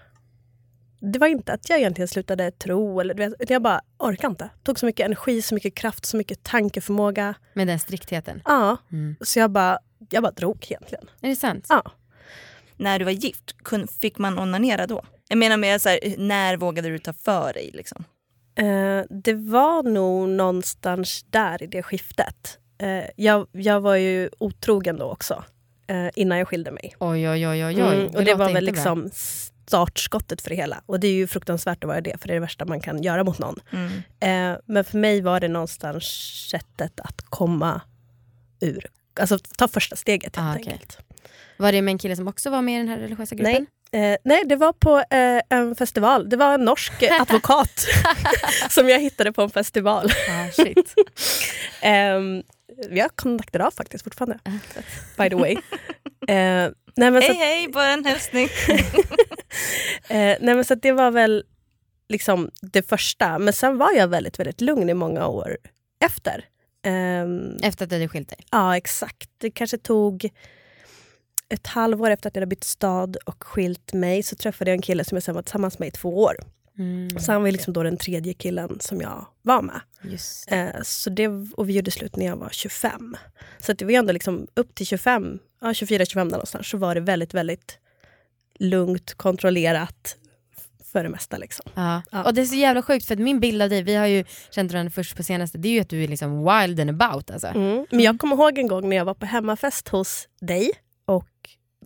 Det 1.00 1.18
var 1.18 1.26
inte 1.26 1.52
att 1.52 1.68
jag 1.68 1.78
egentligen 1.78 2.08
slutade 2.08 2.50
tro, 2.50 3.00
eller, 3.00 3.20
utan 3.20 3.54
jag 3.54 3.62
bara 3.62 3.80
orkar 3.98 4.28
inte. 4.28 4.50
tog 4.62 4.78
så 4.78 4.86
mycket 4.86 5.06
energi, 5.06 5.42
så 5.42 5.54
mycket 5.54 5.74
kraft, 5.74 6.06
så 6.06 6.16
mycket 6.16 6.42
tankeförmåga. 6.42 7.34
Med 7.54 7.66
den 7.66 7.78
striktheten. 7.78 8.42
Ja, 8.44 8.76
Mm. 8.92 9.16
så 9.20 9.38
jag 9.38 9.50
bara, 9.50 9.78
jag 10.10 10.22
bara 10.22 10.32
drog 10.32 10.66
egentligen. 10.70 11.10
Är 11.20 11.28
det 11.28 11.36
sant? 11.36 11.66
Ja. 11.68 11.92
När 12.76 12.98
du 12.98 13.04
var 13.04 13.12
gift, 13.12 13.54
fick 14.00 14.18
man 14.18 14.38
onanera 14.38 14.86
då? 14.86 15.04
Jag 15.28 15.38
menar 15.38 15.56
med 15.56 15.82
så 15.82 15.88
här, 15.88 16.14
när 16.18 16.56
vågade 16.56 16.88
du 16.88 16.98
ta 16.98 17.12
för 17.12 17.52
dig? 17.52 17.70
Liksom? 17.74 18.04
Eh, 18.58 19.04
det 19.10 19.34
var 19.34 19.82
nog 19.82 20.28
någonstans 20.28 21.26
där 21.30 21.62
i 21.62 21.66
det 21.66 21.82
skiftet. 21.82 22.58
Eh, 22.78 23.04
jag, 23.16 23.46
jag 23.52 23.80
var 23.80 23.96
ju 23.96 24.30
otrogen 24.38 24.96
då 24.96 25.04
också, 25.04 25.44
eh, 25.86 26.08
innan 26.14 26.38
jag 26.38 26.48
skilde 26.48 26.70
mig. 26.70 26.96
Oj 27.00 27.28
oj 27.28 27.48
oj 27.48 27.64
oj. 27.64 27.80
Mm, 27.80 28.06
och 28.16 28.24
det 28.24 28.34
var 28.34 28.44
väl 28.52 28.54
bra. 28.54 28.60
liksom 28.72 29.10
startskottet 29.12 30.40
för 30.40 30.50
det 30.50 30.56
hela. 30.56 30.82
Och 30.86 31.00
det 31.00 31.08
är 31.08 31.12
ju 31.12 31.26
fruktansvärt 31.26 31.84
att 31.84 31.88
vara 31.88 32.00
det, 32.00 32.20
för 32.20 32.28
det 32.28 32.32
är 32.32 32.34
det 32.34 32.40
värsta 32.40 32.64
man 32.64 32.80
kan 32.80 33.02
göra 33.02 33.24
mot 33.24 33.38
någon. 33.38 33.56
Mm. 33.72 34.52
Eh, 34.54 34.58
men 34.66 34.84
för 34.84 34.98
mig 34.98 35.20
var 35.20 35.40
det 35.40 35.48
någonstans 35.48 36.04
sättet 36.50 37.00
att 37.00 37.22
komma 37.28 37.80
ur, 38.60 38.86
alltså 39.20 39.38
ta 39.38 39.68
första 39.68 39.96
steget 39.96 40.36
helt 40.36 40.48
Ah, 40.56 40.60
okej. 40.60 40.72
enkelt. 40.72 40.98
Var 41.56 41.72
det 41.72 41.82
med 41.82 41.92
en 41.92 41.98
kille 41.98 42.16
som 42.16 42.28
också 42.28 42.50
var 42.50 42.62
med 42.62 42.74
i 42.74 42.78
den 42.78 42.88
här 42.88 42.98
religiösa 42.98 43.34
gruppen? 43.34 43.66
Eh, 43.92 44.16
nej, 44.24 44.42
det 44.46 44.56
var 44.56 44.72
på 44.72 44.98
eh, 44.98 45.40
en 45.58 45.74
festival. 45.76 46.28
Det 46.28 46.36
var 46.36 46.54
en 46.54 46.64
norsk 46.64 47.02
eh, 47.02 47.20
advokat 47.20 47.86
som 48.70 48.88
jag 48.88 49.00
hittade 49.00 49.32
på 49.32 49.42
en 49.42 49.50
festival. 49.50 50.10
Ah, 50.30 50.50
shit. 50.52 50.94
Um, 52.16 52.42
vi 52.90 53.00
har 53.00 53.08
kontakter 53.08 53.60
av 53.60 53.70
faktiskt 53.70 54.04
fortfarande. 54.04 54.38
By 55.18 55.28
the 55.30 55.36
way. 55.36 55.52
Eh, 56.28 56.70
nej, 56.96 57.10
men 57.10 57.22
så, 57.22 57.32
Hej 57.32 57.36
hej, 57.36 57.68
bara 57.68 57.90
en 57.90 58.04
hälsning. 58.04 58.48
eh, 60.08 60.36
nej, 60.40 60.54
men 60.54 60.64
så 60.64 60.74
det 60.74 60.92
var 60.92 61.10
väl 61.10 61.44
liksom 62.08 62.50
det 62.60 62.88
första. 62.88 63.38
Men 63.38 63.52
sen 63.52 63.78
var 63.78 63.92
jag 63.92 64.08
väldigt, 64.08 64.38
väldigt 64.38 64.60
lugn 64.60 64.90
i 64.90 64.94
många 64.94 65.26
år 65.26 65.56
efter. 66.04 66.44
Ehm, 66.86 67.56
Efter 67.62 67.84
att 67.84 67.90
du 67.90 67.96
hade 67.96 68.08
skilt 68.08 68.28
dig? 68.28 68.38
ja, 68.50 68.76
exakt. 68.76 69.30
Det 69.38 69.50
kanske 69.50 69.78
tog 69.78 70.28
ett 71.48 71.66
halvår 71.66 72.10
efter 72.10 72.28
att 72.28 72.36
jag 72.36 72.40
hade 72.40 72.50
bytt 72.50 72.64
stad 72.64 73.16
och 73.16 73.44
skilt 73.44 73.92
mig 73.92 74.22
så 74.22 74.36
träffade 74.36 74.70
jag 74.70 74.76
en 74.76 74.82
kille 74.82 75.04
som 75.04 75.16
jag 75.16 75.22
sen 75.22 75.34
var 75.34 75.42
tillsammans 75.42 75.78
med 75.78 75.88
i 75.88 75.90
två 75.90 76.22
år. 76.22 76.36
Mm. 76.78 77.10
Så 77.18 77.32
han 77.32 77.42
var 77.42 77.50
liksom 77.50 77.72
då 77.72 77.82
den 77.82 77.96
tredje 77.96 78.34
killen 78.34 78.80
som 78.80 79.00
jag 79.00 79.26
var 79.42 79.62
med. 79.62 79.80
Eh, 80.48 80.82
så 80.82 81.10
det, 81.10 81.28
och 81.28 81.68
vi 81.68 81.72
gjorde 81.72 81.90
slut 81.90 82.16
när 82.16 82.26
jag 82.26 82.36
var 82.36 82.48
25. 82.52 83.16
Så 83.58 83.72
det 83.72 83.84
var 83.84 83.92
ändå 83.92 84.12
liksom 84.12 84.46
upp 84.54 84.74
till 84.74 84.86
25, 84.86 85.38
ja, 85.60 85.66
24-25 85.66 86.14
där 86.14 86.24
någonstans, 86.24 86.68
så 86.68 86.76
var 86.76 86.94
det 86.94 87.00
väldigt, 87.00 87.34
väldigt 87.34 87.78
lugnt, 88.58 89.14
kontrollerat 89.14 90.16
för 90.92 91.02
det 91.02 91.08
mesta. 91.08 91.36
Liksom. 91.36 91.70
Ja. 91.74 92.02
Ja. 92.10 92.24
Och 92.24 92.34
det 92.34 92.40
är 92.40 92.44
så 92.46 92.54
jävla 92.54 92.82
sjukt 92.82 93.06
för 93.06 93.14
att 93.14 93.20
min 93.20 93.40
bild 93.40 93.62
av 93.62 93.68
dig, 93.68 93.82
vi 93.82 93.94
har 93.94 94.06
ju 94.06 94.24
känt 94.50 94.72
varandra 94.72 94.90
först 94.90 95.16
på 95.16 95.22
senaste, 95.22 95.58
det 95.58 95.68
är 95.68 95.72
ju 95.72 95.80
att 95.80 95.88
du 95.88 96.04
är 96.04 96.08
liksom 96.08 96.38
wild 96.38 96.80
and 96.80 96.90
about 96.90 97.30
alltså. 97.30 97.46
Mm. 97.46 97.86
Men 97.90 98.00
jag 98.00 98.18
kommer 98.18 98.36
ihåg 98.36 98.58
en 98.58 98.68
gång 98.68 98.88
när 98.88 98.96
jag 98.96 99.04
var 99.04 99.14
på 99.14 99.26
hemmafest 99.26 99.88
hos 99.88 100.28
dig 100.40 100.72
och 101.08 101.28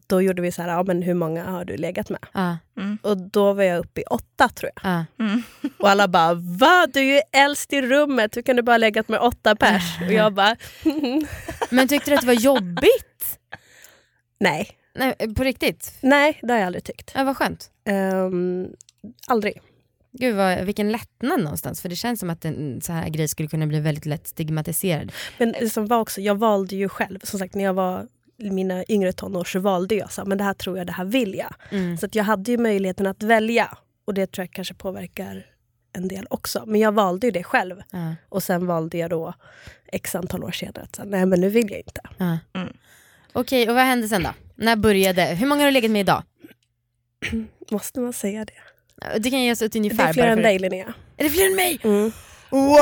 då 0.07 0.23
gjorde 0.23 0.43
vi 0.43 0.53
så 0.53 0.63
här, 0.63 0.69
ja, 0.69 0.83
men 0.83 1.03
hur 1.03 1.15
många 1.15 1.45
har 1.45 1.65
du 1.65 1.77
legat 1.77 2.11
med? 2.11 2.21
Ja, 2.33 2.57
Och 3.03 3.17
då 3.17 3.53
var 3.53 3.63
jag 3.63 3.79
uppe 3.79 4.01
i 4.01 4.05
åtta 4.05 4.49
tror 4.49 4.71
jag. 4.75 4.93
ja. 5.19 5.25
Mm. 5.25 5.43
Och 5.79 5.91
alla 5.91 6.09
bara, 6.09 6.35
va? 6.35 6.87
Du 6.93 7.01
är 7.01 7.05
ju 7.15 7.21
äldst 7.33 7.73
i 7.73 7.83
rummet, 7.83 8.37
hur 8.37 8.43
kan 8.43 8.57
du 8.57 8.63
bara 8.63 8.73
ha 8.73 8.79
legat 8.79 9.09
med 9.09 9.21
åtta 9.21 9.57
pers? 9.57 9.83
Och 10.07 10.13
jag 10.13 10.35
bara, 10.35 10.57
Men 11.71 11.89
tyckte 11.89 12.11
du 12.11 12.15
att 12.15 12.21
det 12.21 12.27
var 12.27 12.35
jobbigt? 12.35 13.39
nej. 14.41 14.71
Nej, 14.95 15.15
på 15.37 15.45
riktigt? 15.45 15.95
Nej, 16.01 16.39
det 16.43 16.53
har 16.53 16.59
jag 16.59 16.67
aldrig 16.67 16.85
tyckt. 16.85 17.13
Ja, 17.15 17.25
vad 17.25 17.37
skönt. 17.37 17.71
Ehm, 17.85 18.69
aldrig. 19.27 19.61
Gud 20.13 20.37
vad, 20.37 20.59
vilken 20.65 20.93
lättnad 20.93 21.41
någonstans, 21.41 21.83
för 21.83 21.89
det 21.89 21.97
känns 21.97 22.21
som 22.21 22.31
att 22.31 22.45
en 22.45 22.81
så 22.81 22.93
här 22.93 23.09
grej 23.09 23.29
skulle 23.29 23.49
kunna 23.49 23.67
bli 23.67 23.81
väldigt 23.81 24.07
lätt 24.07 24.27
stigmatiserad. 24.27 25.13
Men 25.39 25.53
det 25.53 25.71
som 25.71 25.87
var 25.87 26.01
också, 26.01 26.21
jag 26.21 26.35
valde 26.35 26.77
ju 26.77 26.89
själv. 26.89 27.19
Som 27.23 27.39
sagt, 27.39 27.55
när 27.55 27.65
jag 27.65 27.75
var 27.75 28.07
mina 28.51 28.85
yngre 28.89 29.13
tonår 29.13 29.45
så 29.45 29.59
valde 29.61 29.95
jag 29.95 30.13
så 30.13 30.25
men 30.25 30.39
det 30.39 30.45
här 30.45 30.55
tror 30.55 30.79
jag, 30.79 30.87
det 30.87 30.93
här 30.93 31.05
vill 31.05 31.35
jag. 31.35 31.55
Mm. 31.71 31.97
Så 31.97 32.07
att 32.07 32.15
jag 32.15 32.25
hade 32.25 32.51
ju 32.51 32.59
möjligheten 32.59 33.07
att 33.07 33.23
välja. 33.23 33.79
Och 34.05 34.15
det 34.15 34.27
tror 34.33 34.43
jag 34.43 34.51
kanske 34.53 34.75
påverkar 34.75 35.47
en 35.93 36.09
del 36.09 36.27
också. 36.31 36.63
Men 36.67 36.81
jag 36.81 36.93
valde 36.93 37.27
ju 37.27 37.31
det 37.31 37.43
själv. 37.45 37.83
Ja, 37.91 38.15
Och 38.29 38.43
sen 38.43 38.67
valde 38.67 38.99
jag 38.99 39.11
då 39.11 39.35
x 39.87 40.15
antal 40.15 40.45
år 40.45 40.51
senare 40.51 40.83
att 40.83 40.97
säga, 40.97 41.07
nej 41.09 41.27
men 41.27 41.41
nu 41.41 41.49
vill 41.49 41.71
jag 41.71 41.79
inte. 41.81 42.01
ja. 42.19 42.39
Mm. 42.55 42.73
Okej, 43.33 43.69
och 43.69 43.75
vad 43.75 43.85
hände 43.85 44.09
sen 44.09 44.23
då? 44.23 44.31
När 44.55 44.77
började? 44.77 45.25
Hur 45.25 45.47
många 45.47 45.61
har 45.61 45.67
du 45.67 45.73
legat 45.73 45.91
med 45.91 46.01
idag? 46.01 46.23
Måste 47.71 48.01
man 48.01 48.13
säga 48.13 48.45
det? 48.45 49.19
Det 49.19 49.31
kan 49.31 49.43
ge 49.43 49.53
oss 49.53 49.63
ett 49.63 49.73
Det 49.73 49.79
ungefär. 49.79 50.09
är 50.09 50.13
fler 50.13 50.27
än 50.27 50.43
dig 50.43 50.59
Linnea. 50.59 50.93
Är 51.17 51.25
det 51.25 51.31
fler 51.31 51.47
än 51.47 51.57
mig? 51.57 51.79
Mm. 51.85 52.13
Wow! 52.51 52.79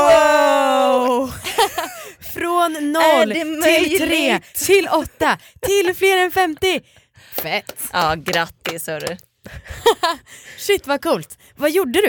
Från 2.80 2.92
noll 2.92 3.32
till 3.62 3.98
tre, 3.98 4.40
till 4.66 4.88
åtta, 4.88 5.38
till 5.60 5.94
fler 5.94 6.18
än 6.18 6.30
50. 6.30 6.80
Fett! 7.42 7.88
Ja, 7.92 8.14
grattis 8.14 8.86
hörru. 8.86 9.16
Shit 10.58 10.86
vad 10.86 11.02
coolt. 11.02 11.38
Vad 11.56 11.70
gjorde 11.70 12.00
du? 12.00 12.08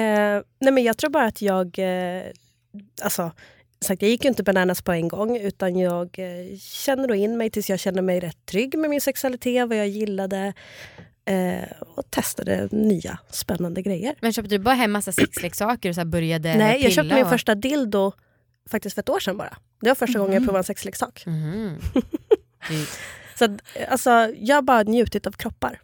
Eh, 0.00 0.42
nej 0.60 0.72
men 0.72 0.82
jag 0.82 0.98
tror 0.98 1.10
bara 1.10 1.26
att 1.26 1.42
jag... 1.42 1.78
Eh, 1.78 2.22
alltså, 3.02 3.32
sagt, 3.80 4.02
jag 4.02 4.10
gick 4.10 4.24
ju 4.24 4.28
inte 4.28 4.42
bananas 4.42 4.82
på 4.82 4.92
en 4.92 5.08
gång 5.08 5.36
utan 5.36 5.76
jag 5.76 6.18
eh, 6.18 6.58
kände 6.58 7.06
då 7.06 7.14
in 7.14 7.36
mig 7.36 7.50
tills 7.50 7.70
jag 7.70 7.80
kände 7.80 8.02
mig 8.02 8.20
rätt 8.20 8.46
trygg 8.46 8.78
med 8.78 8.90
min 8.90 9.00
sexualitet, 9.00 9.68
vad 9.68 9.78
jag 9.78 9.88
gillade 9.88 10.52
eh, 11.24 11.70
och 11.80 12.10
testade 12.10 12.68
nya 12.70 13.18
spännande 13.30 13.82
grejer. 13.82 14.14
Men 14.20 14.32
köpte 14.32 14.54
du 14.54 14.58
bara 14.58 14.74
hem 14.74 14.92
massa 14.92 15.12
sexleksaker 15.12 15.88
och 15.88 15.94
så 15.94 16.00
här 16.00 16.06
började 16.06 16.54
Nej, 16.54 16.82
jag 16.82 16.92
köpte 16.92 17.14
min 17.14 17.24
och... 17.24 17.30
första 17.30 17.54
dildo 17.54 18.12
faktiskt 18.70 18.94
för 18.94 19.02
ett 19.02 19.08
år 19.08 19.20
sedan 19.20 19.36
bara. 19.36 19.56
Det 19.80 19.88
var 19.90 19.94
första 19.94 20.18
gången 20.18 20.34
jag 20.34 20.42
provade 20.42 20.58
en 20.60 20.64
sexleksak. 20.64 21.22
Mhm. 21.26 21.78
Det- 22.68 22.88
Så 23.38 23.44
att, 23.44 23.50
alltså, 23.90 24.10
jag 24.36 24.56
har 24.56 24.62
bara 24.62 24.82
njutit 24.82 25.26
av 25.26 25.32
kroppar. 25.32 25.80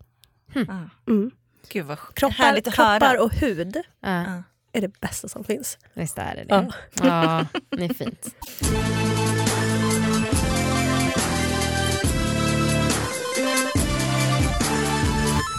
Ah. 0.68 1.10
Mm. 1.10 1.30
Gud 1.68 1.84
vad 1.86 1.98
Kroppar, 2.14 2.34
härligt 2.44 2.68
att 2.68 2.74
kroppar 2.74 3.16
och 3.22 3.32
hud 3.34 3.76
Ja. 4.00 4.42
är 4.72 4.80
det 4.80 5.00
bästa 5.00 5.28
som 5.28 5.44
finns. 5.44 5.78
visst 5.94 6.18
är 6.18 6.34
det 6.36 6.44
det. 6.44 6.54
Ja. 6.54 6.72
Ja, 7.06 7.46
det 7.70 7.84
är 7.84 7.94
fint. 7.94 8.34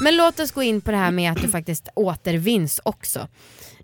Men 0.01 0.15
låt 0.17 0.39
oss 0.39 0.51
gå 0.51 0.63
in 0.63 0.81
på 0.81 0.91
det 0.91 0.97
här 0.97 1.11
med 1.11 1.31
att 1.31 1.41
du 1.41 1.47
faktiskt 1.47 1.89
återvinns 1.95 2.81
också. 2.83 3.27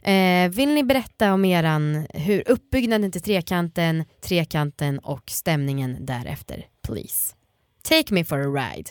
Eh, 0.03 0.49
vill 0.49 0.69
ni 0.69 0.83
berätta 0.83 1.33
om 1.33 1.45
eran, 1.45 2.07
hur 2.13 2.43
uppbyggnaden 2.49 3.11
till 3.11 3.21
trekanten, 3.21 4.05
trekanten 4.21 4.99
och 4.99 5.23
stämningen 5.29 6.05
därefter, 6.05 6.65
please. 6.87 7.35
Take 7.83 8.13
me 8.13 8.25
for 8.25 8.39
a 8.39 8.47
ride. 8.73 8.89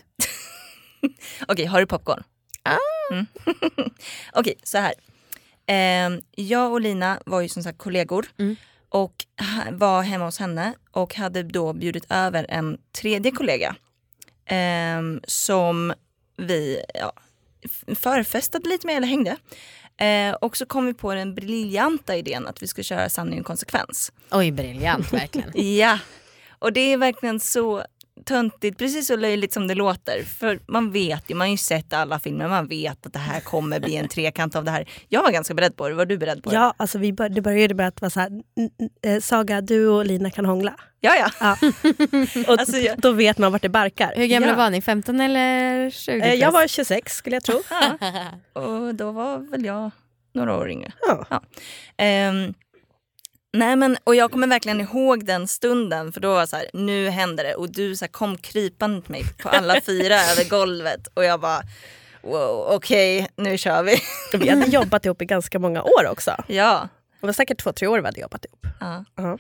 Okej, 1.49 1.64
har 1.67 1.81
du 1.81 1.87
popcorn? 1.87 2.23
Ah. 2.62 2.76
Mm. 3.12 3.26
Okej, 4.33 4.55
så 4.62 4.79
här. 4.79 4.93
Ehm, 5.67 6.21
jag 6.31 6.73
och 6.73 6.81
Lina 6.81 7.21
var 7.26 7.41
ju 7.41 7.49
som 7.49 7.62
sagt 7.62 7.79
kollegor 7.79 8.26
Mm. 8.38 8.57
och 8.88 9.14
var 9.73 10.02
hemma 10.02 10.25
hos 10.25 10.38
henne 10.38 10.73
och 10.91 11.14
hade 11.14 11.43
då 11.43 11.73
bjudit 11.73 12.07
över 12.09 12.47
en 12.49 12.79
tredje 13.00 13.33
kollega 13.33 13.76
ehm, 14.47 15.21
som 15.25 15.93
vi 16.43 16.83
ja, 16.95 17.13
förfestade 17.95 18.69
lite 18.69 18.87
med 18.87 18.97
eller 18.97 19.07
hängde. 19.07 19.37
Eh, 19.97 20.35
och 20.35 20.57
så 20.57 20.67
kom 20.67 20.87
vi 20.87 20.95
på 20.95 21.15
den 21.15 21.35
briljanta 21.35 22.17
idén 22.17 22.47
att 22.47 22.63
vi 22.63 22.67
skulle 22.67 22.85
köra 22.85 23.09
sanning 23.09 23.41
och 23.41 23.47
konsekvens. 23.47 24.13
Oj, 24.31 24.51
briljant 24.53 25.13
verkligen. 25.13 25.51
Ja, 25.79 25.99
och 26.59 26.73
det 26.73 26.81
är 26.81 26.97
verkligen 26.97 27.41
så 27.41 27.85
töntigt, 28.25 28.79
precis 28.79 29.07
så 29.07 29.17
löjligt 29.17 29.53
som 29.53 29.69
det 29.69 29.75
låter. 29.75 30.23
För 30.25 30.61
man 30.69 30.93
vet 30.93 31.31
ju, 31.31 31.35
man 31.35 31.47
har 31.47 31.51
ju 31.53 31.57
sett 31.57 31.93
alla 31.93 32.19
filmer, 32.19 32.49
man 32.49 32.69
vet 32.69 33.07
att 33.07 33.13
det 33.13 33.19
här 33.19 33.41
kommer 33.41 33.81
bli 33.81 33.97
en 33.97 34.09
trekant 34.09 34.57
av 34.57 34.65
det 34.65 34.71
här. 34.71 34.89
Jag 35.09 35.23
var 35.23 35.31
ganska 35.31 35.55
beredd 35.55 35.77
på 35.77 35.89
det, 35.89 35.95
var 35.95 36.07
du 36.07 36.19
beredd 36.19 36.43
på 36.43 36.51
det? 36.51 36.57
Ja, 36.57 36.75
alltså 36.77 36.99
vi 36.99 37.13
bör, 37.13 37.29
det 37.29 37.41
började 37.43 37.75
med 37.75 37.89
att 37.89 38.01
vara 38.01 38.11
så 38.11 38.21
här, 38.21 38.29
"N- 38.29 38.43
n- 38.81 38.91
eh, 39.03 39.21
Saga, 39.21 39.61
du 39.61 39.89
och 39.89 40.07
Lina 40.07 40.31
kan 40.31 40.45
hångla. 40.45 40.75
Ja, 41.04 41.14
ja. 41.16 41.30
Ja. 41.40 41.56
och 42.52 42.59
Alltså, 42.61 42.76
jag- 42.78 42.99
Då 42.99 43.12
vet 43.12 43.38
man 43.38 43.52
vart 43.52 43.62
det 43.62 43.68
barkar. 43.68 44.12
Hur 44.16 44.26
gamla 44.26 44.49
Ja. 44.49 44.54
var 44.54 44.71
ni? 44.71 44.82
15 44.82 45.21
eller 45.21 45.90
20? 45.90 46.21
Eh, 46.21 46.35
Jag 46.35 46.52
var 46.52 46.66
26 46.66 47.16
skulle 47.16 47.37
jag 47.37 47.42
tro. 47.44 47.62
ja. 47.71 47.97
Och 48.62 48.94
då 48.94 49.11
var 49.11 49.38
väl 49.38 49.64
jag 49.64 49.90
några 50.35 50.56
år 50.56 50.71
yngre. 50.71 50.92
Ja. 51.09 51.42
Ehm, 51.97 52.54
nej 53.52 53.76
men, 53.76 53.97
och 54.04 54.14
jag 54.14 54.30
kommer 54.32 54.47
verkligen 54.47 54.80
ihåg 54.80 55.25
den 55.26 55.49
stunden 55.49 56.12
för 56.12 56.21
då 56.21 56.32
var 56.32 56.38
jag 56.38 56.49
så 56.49 56.56
här, 56.56 56.66
nu 56.73 57.09
händer 57.09 57.44
det 57.44 57.54
och 57.54 57.73
du 57.73 57.97
så 57.97 58.04
här, 58.04 58.12
kom 58.12 58.38
krypande 58.38 59.02
till 59.02 59.11
mig 59.11 59.25
på 59.42 59.49
alla 59.49 59.80
fyra 59.80 60.14
över 60.32 60.49
golvet 60.50 61.06
och 61.14 61.25
jag 61.25 61.40
bara 61.40 61.61
wow 62.23 62.66
okej 62.75 63.28
nu 63.37 63.59
kör 63.59 63.82
vi. 63.82 63.97
Vi 64.38 64.49
hade 64.50 64.66
jobbat 64.66 65.04
ihop 65.06 65.23
i 65.23 65.25
ganska 65.25 65.59
många 65.59 65.82
år 65.82 66.06
också. 66.11 66.44
ja. 66.47 66.88
Det 67.21 67.26
var 67.26 67.32
säkert 67.32 67.59
två, 67.62 67.73
tre 67.73 67.88
år 67.88 67.99
vi 67.99 68.04
hade 68.06 68.21
jobbat 68.21 68.44
ihop. 68.44 68.66
ja. 68.80 69.04
Ja. 69.16 69.38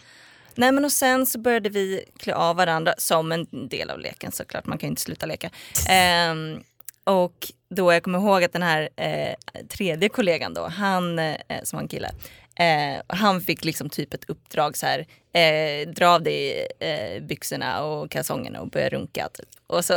Nej 0.56 0.72
men 0.72 0.84
och 0.84 0.92
sen 0.92 1.26
så 1.26 1.38
började 1.38 1.68
vi 1.68 2.04
klä 2.18 2.34
av 2.34 2.56
varandra 2.56 2.94
som 2.98 3.32
en 3.32 3.46
del 3.68 3.90
av 3.90 3.98
leken 3.98 4.32
såklart, 4.32 4.66
man 4.66 4.78
kan 4.78 4.86
ju 4.86 4.90
inte 4.90 5.02
sluta 5.02 5.26
leka. 5.26 5.50
Ehm, 5.88 6.62
och 7.04 7.52
då 7.70 7.92
jag 7.92 8.02
kommer 8.02 8.18
ihåg 8.18 8.44
att 8.44 8.52
den 8.52 8.62
här 8.62 8.88
eh, 8.96 9.34
tredje 9.68 10.08
kollegan 10.08 10.54
då, 10.54 10.66
han 10.66 11.18
eh, 11.18 11.36
som 11.62 11.76
var 11.76 11.82
en 11.82 11.88
kille, 11.88 12.10
eh, 12.58 13.02
han 13.06 13.40
fick 13.40 13.64
liksom 13.64 13.90
typ 13.90 14.14
ett 14.14 14.24
uppdrag 14.30 14.76
så 14.76 14.86
här, 14.86 15.06
eh, 15.34 15.88
dra 15.88 16.08
av 16.08 16.22
dig 16.22 16.68
eh, 16.80 17.22
byxorna 17.22 17.82
och 17.84 18.10
kalsongerna 18.10 18.60
och 18.60 18.68
börja 18.70 18.88
runka. 18.88 19.28
Typ. 19.34 19.48
Och 19.66 19.84
så, 19.84 19.94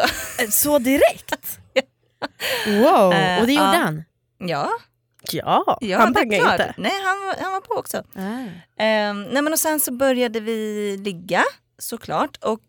Så 0.51 0.79
direkt? 0.79 1.59
wow, 2.67 3.13
Eh, 3.13 3.39
och 3.41 3.47
det 3.47 3.53
gjorde 3.53 3.77
han? 3.77 4.03
ja, 4.37 4.69
Ja, 5.33 5.77
ja 5.81 5.97
han 5.99 6.13
bangade 6.13 6.43
klart. 6.43 6.59
inte. 6.59 6.73
Nej 6.77 6.91
han, 7.03 7.19
var- 7.25 7.35
han 7.43 7.51
var 7.51 7.61
på 7.61 7.73
också. 7.73 7.97
Ah. 8.15 8.81
Ehm, 8.83 9.23
nej 9.23 9.41
men 9.41 9.53
och 9.53 9.59
sen 9.59 9.79
så 9.79 9.91
började 9.91 10.39
vi 10.39 10.97
ligga 10.97 11.43
såklart 11.79 12.37
och 12.41 12.61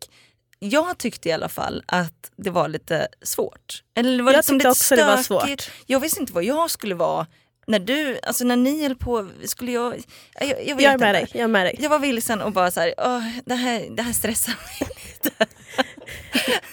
jag 0.59 0.99
tyckte 0.99 1.29
i 1.29 1.33
alla 1.33 1.49
fall 1.49 1.83
att 1.87 2.31
det 2.37 2.51
var 2.51 2.69
lite 2.69 3.09
svårt. 3.23 3.83
Eller 3.97 4.17
det 4.17 4.23
var 4.23 4.33
Jag 4.33 4.39
liksom 4.39 4.55
tyckte 4.59 4.69
lite 4.69 4.71
också 4.79 4.97
det 4.97 5.05
var 5.05 5.17
stökigt. 5.17 5.63
svårt. 5.63 5.73
Jag 5.87 6.01
visste 6.01 6.21
inte 6.21 6.33
vad 6.33 6.45
jag 6.45 6.71
skulle 6.71 6.95
vara 6.95 7.27
när 7.67 7.79
du, 7.79 8.19
alltså 8.23 8.45
när 8.45 8.57
ni 8.57 8.83
höll 8.83 8.97
på, 8.97 9.29
skulle 9.45 9.73
jag, 9.73 9.95
jag, 10.41 10.49
jag, 10.67 10.81
Jag 10.83 10.93
är 10.93 10.99
med 10.99 11.15
dig. 11.15 11.29
Jag 11.33 11.43
är 11.43 11.49
med 11.49 11.67
dig. 11.67 11.77
Jag 11.79 11.91
var 11.91 11.99
vilsen 11.99 12.43
och 12.43 12.53
bara 12.53 12.71
så 12.71 12.81
här, 12.81 12.95
"Åh, 12.99 13.23
det, 13.47 13.55
här, 13.55 13.87
det 13.97 14.03
här 14.03 14.13
stressar 14.13 14.53
mig 14.53 14.89
lite. 15.23 15.47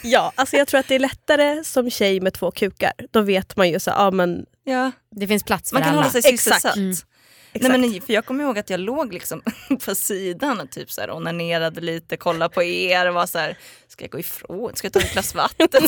Ja, 0.03 0.31
alltså 0.35 0.55
jag 0.57 0.67
tror 0.67 0.79
att 0.79 0.87
det 0.87 0.95
är 0.95 0.99
lättare 0.99 1.63
som 1.63 1.89
tjej 1.89 2.19
med 2.19 2.33
två 2.33 2.51
kukar. 2.51 2.93
Då 3.11 3.21
vet 3.21 3.55
man 3.57 3.69
ju 3.69 3.79
så, 3.79 3.89
ja 3.89 4.11
men 4.11 4.29
Mm. 4.33 4.45
Ja, 4.63 4.91
Det 5.11 5.27
finns 5.27 5.43
plats 5.43 5.69
för 5.69 5.75
man 5.75 5.83
kan 5.83 5.91
alla. 5.91 6.01
hålla 6.01 6.11
sig 6.11 6.21
sysselsatt. 6.21 6.75
Mm. 6.75 6.93
Nej, 7.53 7.79
men, 7.79 8.01
för 8.01 8.13
jag 8.13 8.25
kommer 8.25 8.43
ihåg 8.43 8.59
att 8.59 8.69
jag 8.69 8.79
låg 8.79 9.13
liksom 9.13 9.41
på 9.85 9.95
sidan 9.95 10.59
och 10.59 10.71
typ 10.71 10.91
så 10.91 11.01
här 11.01 11.11
onanerade 11.11 11.81
lite, 11.81 12.17
kollade 12.17 12.53
på 12.55 12.63
er 12.63 13.07
och 13.07 13.13
var 13.13 13.25
så 13.25 13.37
här, 13.39 13.57
ska 13.87 14.03
jag 14.03 14.11
gå 14.11 14.19
ifrån? 14.19 14.75
Ska 14.75 14.85
jag 14.85 14.93
ta 14.93 14.99
ett 14.99 15.13
glas 15.13 15.35
vatten? 15.35 15.67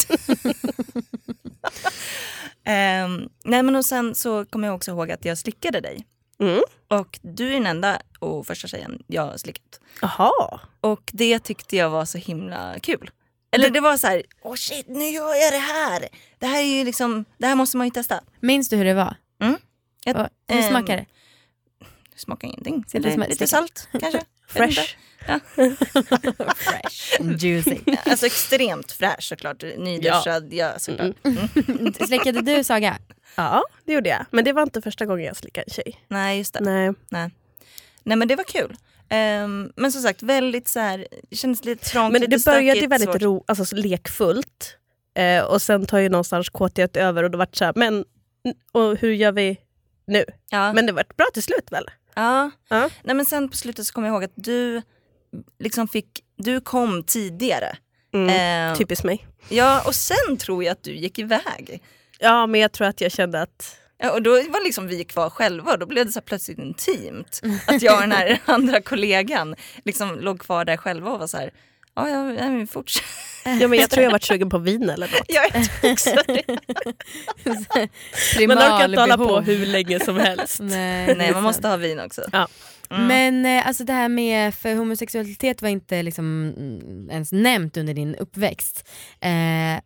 Ehm, 2.68 3.30
nej 3.44 3.64
men 3.64 3.76
och 3.76 3.86
sen 3.86 4.16
så 4.16 4.46
kommer 4.46 4.68
jag 4.68 4.76
också 4.76 4.92
ihåg 4.92 5.12
att 5.12 5.26
jag 5.26 5.38
slickade 5.38 5.80
dig. 5.80 6.06
Mm. 6.40 6.62
Och 6.88 7.20
du 7.22 7.48
är 7.50 7.54
den 7.54 7.66
enda 7.66 8.02
och 8.20 8.48
första 8.48 8.68
tjejen 8.68 9.04
jag 9.08 9.22
har 9.22 9.38
slickat. 9.38 9.80
Jaha. 10.02 10.60
Och 10.82 11.02
det 11.14 11.40
tyckte 11.40 11.76
jag 11.76 11.90
var 11.90 12.06
så 12.06 12.18
himla 12.18 12.80
kul. 12.80 13.10
Eller 13.56 13.70
det 13.70 13.80
var 13.80 13.98
så 13.98 14.08
här, 14.08 14.24
åh 14.42 14.56
shit 14.56 14.88
nu 14.88 15.06
gör 15.10 15.36
jag 15.36 15.54
det 15.54 15.58
här. 15.58 16.08
Det 16.40 16.46
här 16.48 16.60
är 16.60 16.78
ju 16.78 16.84
liksom, 16.84 17.26
det 17.38 17.48
här 17.48 17.56
måste 17.56 17.78
man 17.78 17.88
ju 17.88 17.92
testa. 17.92 18.20
Minns 18.40 18.70
du 18.70 18.76
hur 18.76 18.86
det 18.86 18.94
var? 18.94 19.16
Jag, 20.06 20.16
Och 20.16 20.28
Hur 20.48 20.58
ehm, 20.62 20.70
smakar 20.70 20.98
det? 20.98 21.06
Det 22.14 22.20
smakar 22.20 22.48
ingenting. 22.48 22.86
Det 22.92 23.00
Lite, 23.00 23.12
smakar- 23.16 23.30
lite 23.30 23.48
salt 23.48 23.88
kanske. 24.00 24.22
Fresh. 24.48 24.96
Fresh 26.56 27.20
and 27.22 27.42
juicy. 27.42 27.78
Alltså 28.06 28.26
extremt 28.26 28.92
fräsch 28.92 29.24
såklart. 29.24 29.64
Nyduschad. 29.78 30.54
Ja. 30.54 30.80
såklart. 30.80 31.16
Slickade 32.08 32.42
du 32.42 32.64
Saga? 32.64 32.98
Ja, 33.36 33.64
det 33.86 33.94
gjorde 33.94 34.10
jag. 34.10 34.26
Men 34.32 34.46
det 34.46 34.54
var 34.54 34.64
inte 34.64 34.82
första 34.82 35.06
gången 35.06 35.26
jag 35.26 35.38
slickade 35.38 35.66
en 35.68 35.74
tjej. 35.74 36.06
Nej 36.08 36.38
just 36.38 36.54
det. 36.54 36.60
Nej. 36.60 36.94
Nej. 37.10 37.30
Nej 38.04 38.18
men 38.18 38.28
det 38.28 38.36
var 38.36 38.44
kul. 38.44 38.78
Ehm, 39.10 39.72
men 39.76 39.92
som 39.92 40.02
sagt 40.02 40.24
väldigt 40.24 40.68
så 40.68 40.80
här, 40.80 41.08
det 41.30 41.36
kändes 41.36 41.66
lite 41.66 41.86
trångt, 41.86 42.12
Men 42.12 42.30
det 42.30 42.46
började 42.46 42.80
ju 42.80 42.88
väldigt 42.88 43.22
ro, 43.22 43.44
alltså, 43.48 43.66
så 43.66 43.76
lekfullt. 43.76 44.78
Eh, 45.16 45.44
och 45.44 45.62
sen 45.62 45.86
tar 45.86 46.00
ju 46.00 46.10
någonstans 46.10 46.50
kåthet 46.50 46.98
över 46.98 47.24
och 47.24 47.32
då 47.32 47.38
vart 47.38 47.56
så 47.56 47.66
här, 47.66 47.74
men 47.76 48.06
och 48.72 48.98
hur 48.98 49.12
gör 49.12 49.32
vi 49.32 49.58
nu? 50.08 50.26
Ja. 50.50 50.74
Men 50.74 50.86
det 50.86 50.92
vart 50.92 51.18
bra 51.18 51.26
till 51.34 51.44
slut 51.44 51.72
väl? 51.72 51.86
ja. 52.16 52.52
Ja. 52.70 52.90
Nej 53.04 53.16
men 53.16 53.26
sen 53.26 53.50
på 53.50 53.58
slutet 53.58 53.86
så 53.88 53.94
kommer 53.94 54.08
jag 54.08 54.14
ihåg 54.14 54.24
att 54.24 54.34
du 54.36 54.82
liksom 55.60 55.88
fick, 55.88 56.24
du 56.38 56.62
kom 56.62 57.04
tidigare. 57.04 57.78
Mm. 58.14 58.30
Ehm, 58.30 58.76
Typiskt 58.76 59.06
mig. 59.06 59.28
Ja 59.50 59.82
och 59.88 59.96
sen 59.96 60.38
tror 60.40 60.64
jag 60.64 60.72
att 60.72 60.84
du 60.84 60.96
gick 60.96 61.20
iväg. 61.20 61.82
Ja, 62.20 62.48
men 62.48 62.62
jag 62.62 62.72
tror 62.72 62.88
att 62.88 63.02
jag 63.02 63.12
kände 63.12 63.42
att 63.42 63.78
Ja, 63.98 64.12
och 64.12 64.22
då 64.22 64.32
var 64.32 64.64
liksom 64.64 64.88
vi 64.88 65.04
kvar 65.04 65.30
själva 65.30 65.72
och 65.72 65.80
då 65.80 65.86
blev 65.86 66.06
det 66.06 66.12
så 66.12 66.20
här 66.20 66.26
plötsligt 66.26 66.60
intimt. 66.60 67.42
Att 67.68 67.82
jag 67.82 67.96
och 67.96 68.02
den 68.02 68.12
här 68.12 68.40
andra 68.46 68.82
kollegan 68.82 69.56
liksom 69.86 70.20
låg 70.20 70.40
kvar 70.40 70.66
där 70.66 70.78
själva 70.78 71.12
och 71.12 71.20
var 71.20 71.28
så 71.28 71.38
här, 71.38 71.52
ja, 71.96 72.10
ja, 72.10 72.34
ja 72.34 72.50
vi 72.50 72.68
fortsätter. 72.68 73.62
ja, 73.62 73.68
men 73.68 73.80
jag 73.80 73.90
tror 73.90 74.04
jag 74.04 74.12
varit 74.12 74.24
sugen 74.32 74.50
på 74.50 74.58
vin 74.58 74.90
eller 74.90 75.08
något. 75.08 75.26
Ja, 75.28 75.42
jag 75.54 75.82
tror 75.82 75.92
också 75.92 76.10
det. 76.28 76.44
Man 78.48 78.58
orkar 78.58 78.90
inte 78.90 79.02
hålla 79.02 79.18
på 79.18 79.42
hur 79.42 79.66
länge 79.66 80.00
som 80.00 80.18
helst. 80.18 80.60
Nej, 80.62 81.16
Nej, 81.16 81.32
man 81.32 81.44
måste 81.44 81.68
ha 81.68 81.78
vin 81.78 82.00
också. 82.00 82.22
Ja. 82.32 82.48
Mm. 82.90 83.08
Men 83.08 83.58
eh, 83.58 83.68
alltså 83.68 83.84
det 83.84 83.94
här 83.94 84.10
med, 84.10 84.56
för 84.56 84.76
homosexualitet 84.76 85.62
var 85.62 85.70
inte 85.70 86.04
liksom 86.04 86.54
mm, 86.58 87.10
ens 87.10 87.32
nämnt 87.32 87.78
under 87.78 87.94
din 87.94 88.16
uppväxt. 88.16 88.90
Eh, 89.20 89.82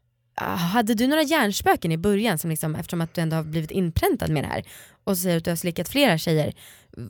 hade 0.46 0.94
du 0.94 1.08
några 1.08 1.24
hjärnspöken 1.24 1.92
i 1.92 1.98
början 1.98 2.38
som 2.38 2.50
liksom, 2.50 2.76
eftersom 2.76 3.02
att 3.02 3.14
du 3.14 3.22
ändå 3.22 3.36
har 3.36 3.44
blivit 3.44 3.72
inpräntad 3.72 4.30
med 4.30 4.44
det 4.44 4.48
här 4.48 4.64
och 5.04 5.18
så 5.18 5.24
säger 5.24 5.36
du 5.36 5.38
att 5.38 5.44
du 5.44 5.52
har 5.52 5.56
slickat 5.56 5.90
flera 5.90 6.18
tjejer. 6.18 6.54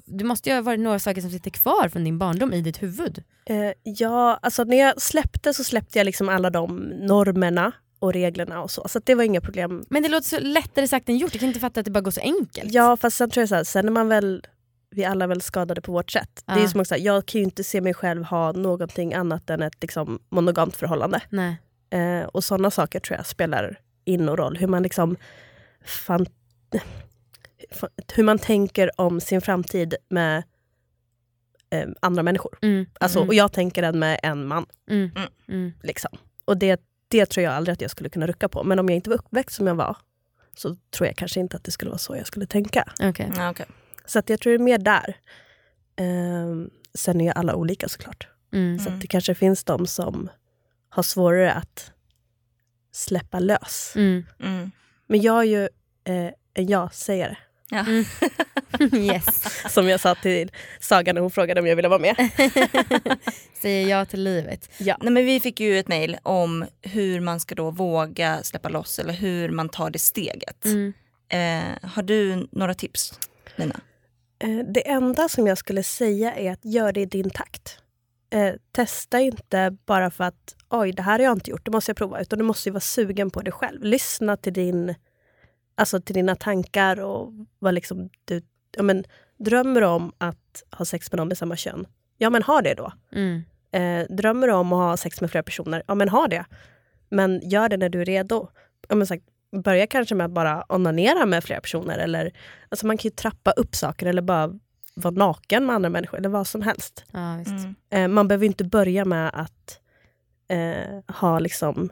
Det 0.06 0.24
måste 0.24 0.50
ju 0.50 0.56
ha 0.56 0.62
varit 0.62 0.80
några 0.80 1.00
saker 1.00 1.22
som 1.22 1.30
sitter 1.30 1.52
kvar 1.52 1.90
från 1.90 2.04
din 2.04 2.18
barndom 2.18 2.54
i 2.54 2.62
ditt 2.62 2.84
huvud. 2.84 3.24
Eh, 3.46 3.72
ja, 3.84 4.40
alltså 4.42 4.64
när 4.64 4.78
jag 4.78 5.02
släppte 5.02 5.54
så 5.54 5.64
släppte 5.64 6.00
jag 6.00 6.06
liksom 6.06 6.30
alla 6.30 6.50
de 6.50 6.78
normerna 6.80 7.72
och 8.00 8.14
reglerna 8.14 8.62
och 8.62 8.72
så. 8.72 8.88
Så 8.88 9.00
det 9.00 9.16
var 9.16 9.24
inga 9.24 9.42
problem. 9.42 9.86
Men 9.90 10.04
det 10.04 10.10
låter 10.10 10.28
så 10.28 10.40
lättare 10.40 10.88
sagt 10.88 11.10
än 11.10 11.18
gjort, 11.18 11.34
jag 11.34 11.40
kan 11.40 11.48
inte 11.48 11.60
fatta 11.60 11.80
att 11.80 11.86
det 11.86 11.92
bara 11.92 12.02
går 12.02 12.12
så 12.12 12.22
enkelt. 12.22 12.74
Ja, 12.74 12.98
fast 12.98 13.18
sen 13.18 13.30
tror 13.30 13.42
jag 13.42 13.50
så 13.50 13.56
här, 13.56 13.64
sen 13.64 13.88
är 13.88 13.92
man 13.92 14.08
väl 14.08 14.42
vi 14.92 15.06
alla 15.06 15.26
är 15.26 15.28
väl 15.28 15.42
skadade 15.42 15.82
på 15.82 15.92
vårt 15.92 16.12
sätt. 16.12 16.44
Det 16.46 16.64
är 16.64 16.68
som 16.68 16.82
också, 16.82 16.96
jag 16.96 17.26
kan 17.26 17.40
ju 17.40 17.46
inte 17.46 17.64
se 17.64 17.82
mig 17.82 17.94
själv 17.94 18.24
ha 18.24 18.52
någonting 18.52 19.14
annat 19.14 19.50
än 19.50 19.62
ett 19.62 19.78
liksom, 19.82 20.20
monogamt 20.30 20.76
förhållande. 20.76 21.22
Nej. 21.30 21.58
Eh, 21.90 22.24
och 22.24 22.44
sådana 22.44 22.72
saker 22.72 23.00
tror 23.00 23.18
jag 23.18 23.26
spelar 23.26 23.80
in 24.06 24.26
någon 24.26 24.38
roll. 24.38 24.58
Hur 24.58 24.68
man 24.68 24.84
liksom 24.84 25.18
hur 28.14 28.24
man 28.24 28.40
tänker 28.40 29.02
om 29.02 29.22
sin 29.22 29.42
framtid 29.42 29.96
med 30.10 30.44
eh, 31.70 31.90
andra 32.00 32.24
människor. 32.24 32.58
Mm. 32.62 32.86
Alltså, 33.00 33.20
mm. 33.20 33.30
Och 33.30 33.34
jag 33.34 33.52
tänker 33.52 33.82
den 33.82 34.00
med 34.00 34.20
en 34.24 34.48
man. 34.48 34.66
Mm. 34.90 35.12
Mm. 35.16 35.30
Mm. 35.48 35.74
Liksom. 35.84 36.18
Och 36.46 36.58
det, 36.58 36.82
det 37.08 37.26
tror 37.26 37.44
jag 37.44 37.54
aldrig 37.54 37.74
att 37.74 37.82
jag 37.82 37.92
skulle 37.92 38.10
kunna 38.10 38.28
rucka 38.28 38.50
på. 38.50 38.64
Men 38.64 38.80
om 38.80 38.90
jag 38.90 38.96
inte 38.96 39.10
var 39.10 39.18
uppväxt 39.18 39.56
som 39.56 39.68
jag 39.68 39.76
var 39.76 39.98
så 40.56 40.76
tror 40.76 41.08
jag 41.08 41.16
kanske 41.16 41.40
inte 41.40 41.58
att 41.58 41.64
det 41.64 41.72
skulle 41.72 41.90
vara 41.90 42.00
så 42.00 42.16
jag 42.16 42.28
skulle 42.28 42.46
tänka. 42.46 42.94
Okej. 43.00 43.32
Ja, 43.36 43.50
okej. 43.50 43.66
Så 44.06 44.20
att 44.20 44.30
jag 44.30 44.40
tror 44.40 44.52
det 44.52 44.58
är 44.58 44.60
mer 44.60 44.78
där. 44.78 45.18
Ehm, 45.96 46.70
sen 46.94 47.22
är 47.22 47.26
ju 47.26 47.32
alla 47.32 47.56
olika 47.56 47.90
såklart. 47.90 48.28
Mm. 48.54 48.80
Så 48.80 48.90
att 48.90 49.02
det 49.02 49.08
kanske 49.08 49.36
finns 49.36 49.64
de 49.64 49.88
som 49.88 50.30
har 50.90 51.04
svårare 51.04 51.54
att 51.54 51.92
släppa 52.92 53.40
lös. 53.40 53.94
Mm. 53.96 54.26
Mm. 54.40 54.72
Men 55.08 55.22
jag 55.22 55.40
är 55.40 55.44
ju 55.44 55.64
eh, 56.04 56.34
en 56.54 56.68
ja-sägare. 56.68 57.38
Ja. 57.70 57.86
yes. 58.98 59.64
Som 59.74 59.90
jag 59.90 60.00
sa 60.00 60.16
till 60.16 60.52
Saga 60.80 61.14
när 61.14 61.22
hon 61.22 61.32
frågade 61.32 61.62
om 61.62 61.68
jag 61.68 61.76
ville 61.76 61.88
vara 61.88 62.00
med. 62.00 62.16
Säger 63.62 63.88
ja 63.90 64.06
till 64.06 64.24
livet. 64.24 64.70
Ja. 64.78 64.98
Nej, 65.02 65.12
men 65.12 65.26
vi 65.26 65.40
fick 65.40 65.60
ju 65.60 65.80
ett 65.80 65.88
mejl 65.88 66.18
om 66.24 66.66
hur 66.82 67.20
man 67.20 67.40
ska 67.40 67.56
då 67.56 67.72
våga 67.72 68.44
släppa 68.44 68.70
loss 68.70 69.00
eller 69.00 69.14
hur 69.14 69.50
man 69.50 69.70
tar 69.70 69.90
det 69.90 70.00
steget. 70.00 70.66
Mm. 70.66 70.94
Eh, 71.30 71.90
har 71.90 72.04
du 72.04 72.48
några 72.52 72.74
tips 72.74 73.20
Lina? 73.56 73.80
Eh, 74.40 74.66
det 74.74 74.90
enda 74.90 75.30
som 75.30 75.48
jag 75.48 75.58
skulle 75.58 75.84
säga 75.84 76.36
är 76.36 76.52
att 76.52 76.66
gör 76.66 76.92
det 76.92 77.02
i 77.02 77.06
din 77.06 77.30
takt. 77.30 77.80
Eh, 78.30 78.54
testa 78.72 79.20
inte 79.20 79.78
bara 79.86 80.12
för 80.12 80.24
att 80.24 80.56
oj, 80.70 80.92
det 80.92 81.02
här 81.02 81.20
har 81.20 81.26
jag 81.26 81.36
inte 81.36 81.52
gjort, 81.52 81.66
det 81.66 81.72
måste 81.72 81.90
jag 81.90 81.98
prova. 81.98 82.22
Utan 82.22 82.40
du 82.40 82.46
måste 82.46 82.70
ju 82.70 82.74
vara 82.74 82.82
sugen 82.82 83.30
på 83.30 83.42
det 83.42 83.52
själv. 83.52 83.84
Lyssna 83.84 84.38
till, 84.38 84.54
din, 84.54 84.96
alltså 85.76 86.02
till 86.02 86.16
dina 86.16 86.36
tankar 86.36 87.00
och 87.00 87.34
vad 87.60 87.74
liksom 87.74 88.10
du 88.26 88.42
ja, 88.78 88.84
men, 88.84 89.04
drömmer 89.38 89.82
om 89.82 90.14
att 90.18 90.64
ha 90.72 90.86
sex 90.86 91.12
med 91.12 91.18
någon 91.18 91.28
med 91.28 91.38
samma 91.38 91.56
kön. 91.56 91.88
Ja, 92.18 92.30
men 92.30 92.44
ha 92.44 92.62
det 92.62 92.74
då. 92.74 92.94
Mm. 93.12 93.42
Eh, 93.72 94.16
drömmer 94.16 94.48
du 94.48 94.54
om 94.54 94.74
att 94.74 94.80
ha 94.80 94.98
sex 94.98 95.22
med 95.22 95.32
flera 95.32 95.44
personer? 95.44 95.84
Ja, 95.88 95.96
men 95.96 96.10
ha 96.10 96.28
det. 96.28 96.46
Men 97.10 97.50
gör 97.50 97.70
det 97.70 97.78
när 97.78 97.90
du 97.90 98.02
är 98.02 98.06
redo. 98.06 98.50
Ja, 98.88 98.96
men 98.96 99.08
sagt, 99.08 99.24
börja 99.64 99.88
kanske 99.88 100.16
med 100.16 100.26
att 100.26 100.32
bara 100.32 100.66
onanera 100.70 101.26
med 101.26 101.44
flera 101.44 101.62
personer. 101.62 101.98
Eller, 101.98 102.32
alltså 102.70 102.88
man 102.88 102.98
kan 102.98 103.10
ju 103.10 103.16
trappa 103.16 103.52
upp 103.52 103.76
saker 103.76 104.06
eller 104.06 104.22
bara 104.22 104.60
vara 104.94 105.14
naken 105.14 105.66
med 105.66 105.76
andra 105.76 105.90
människor. 105.90 106.18
Eller 106.18 106.30
vad 106.30 106.48
som 106.48 106.62
helst. 106.62 107.06
Ja, 107.12 107.36
visst. 107.36 107.50
Mm. 107.50 107.76
Eh, 107.90 108.08
man 108.08 108.28
behöver 108.28 108.46
inte 108.46 108.64
börja 108.64 109.06
med 109.06 109.32
att 109.34 109.80
eh, 110.48 111.16
ha 111.16 111.40
liksom 111.40 111.90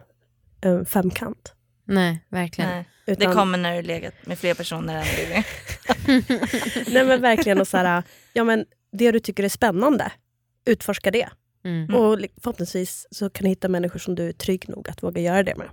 en 0.62 0.86
femkant. 0.86 1.53
Nej, 1.86 2.25
verkligen. 2.29 2.71
Nej. 2.71 2.89
Utan, 3.05 3.29
Det 3.29 3.36
kommer 3.36 3.57
när 3.57 3.75
du 3.75 3.81
legat 3.81 4.13
med 4.25 4.39
fler 4.39 4.53
personer 4.53 4.97
än 4.97 5.05
du. 5.05 5.43
nej, 6.93 7.05
men 7.05 7.21
verkligen 7.21 7.62
och 7.62 7.67
så 7.67 7.77
här, 7.77 8.03
ja, 8.33 8.43
men 8.43 8.65
det 8.91 9.12
du 9.12 9.19
tycker 9.19 9.43
är 9.43 9.49
spännande, 9.49 10.12
utforska 10.65 11.12
det. 11.12 11.29
Mm. 11.63 11.95
Och 11.95 12.19
förhoppningsvis 12.41 13.07
så 13.12 13.29
kan 13.29 13.43
du 13.43 13.49
hitta 13.49 13.69
människor 13.69 13.99
som 13.99 14.15
du 14.15 14.29
är 14.29 14.33
trygg 14.33 14.69
nog 14.69 14.89
att 14.89 15.03
våga 15.03 15.21
göra 15.21 15.43
det 15.43 15.55
med. 15.55 15.69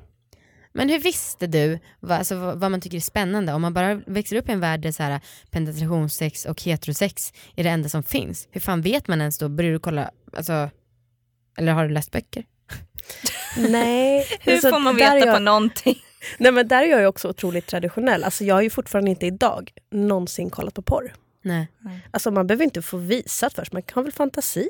Men 0.75 0.89
hur 0.89 0.99
visste 0.99 1.47
du 1.47 1.79
vad, 2.01 2.19
alltså, 2.19 2.37
vad 2.37 2.71
man 2.71 2.81
tycker 2.81 2.97
är 2.97 3.01
spännande? 3.01 3.53
Om 3.53 3.63
man 3.63 3.75
bara 3.75 3.95
växer 3.95 4.37
upp 4.37 4.49
i 4.49 4.53
en 4.53 4.61
värld 4.61 4.81
där 4.81 4.93
så 4.93 5.03
här, 5.03 5.21
penetrationssex 5.51 6.45
och 6.45 6.63
heterosex 6.63 7.33
är 7.57 7.65
det 7.65 7.71
enda 7.71 7.89
som 7.89 8.03
finns. 8.03 8.49
Hur 8.51 8.61
fan 8.61 8.83
vet 8.83 9.09
man 9.09 9.21
ens 9.21 9.39
då? 9.39 9.49
Börjar 9.49 9.73
du 9.73 9.79
kolla, 9.79 10.11
alltså, 10.33 10.71
eller 11.59 11.73
har 11.73 11.89
du 11.89 11.95
läst 11.95 12.11
böcker? 12.11 12.45
Nej, 13.57 14.27
Hur 14.41 14.53
alltså, 14.53 14.71
får 14.71 14.79
man 14.79 14.97
veta 14.97 15.19
jag, 15.19 15.35
på 15.35 15.43
någonting? 15.43 15.99
Nej 16.39 16.53
men 16.53 16.69
där 16.69 16.83
är 16.83 16.87
jag 16.87 17.01
ju 17.01 17.07
också 17.07 17.29
otroligt 17.29 17.67
traditionell. 17.67 18.25
Alltså 18.25 18.45
jag 18.45 18.55
har 18.55 18.63
ju 18.63 18.71
fortfarande 18.71 19.11
inte 19.11 19.27
idag 19.27 19.73
någonsin 19.91 20.51
kollat 20.51 20.75
på 20.75 20.83
porr. 20.83 21.15
Nej. 21.43 21.69
Alltså 22.11 22.31
man 22.31 22.47
behöver 22.47 22.65
inte 22.65 22.83
få 22.83 22.97
visat 22.97 23.55
först, 23.55 23.73
man 23.73 23.83
kan 23.83 24.03
väl 24.03 24.13
fantasi. 24.13 24.69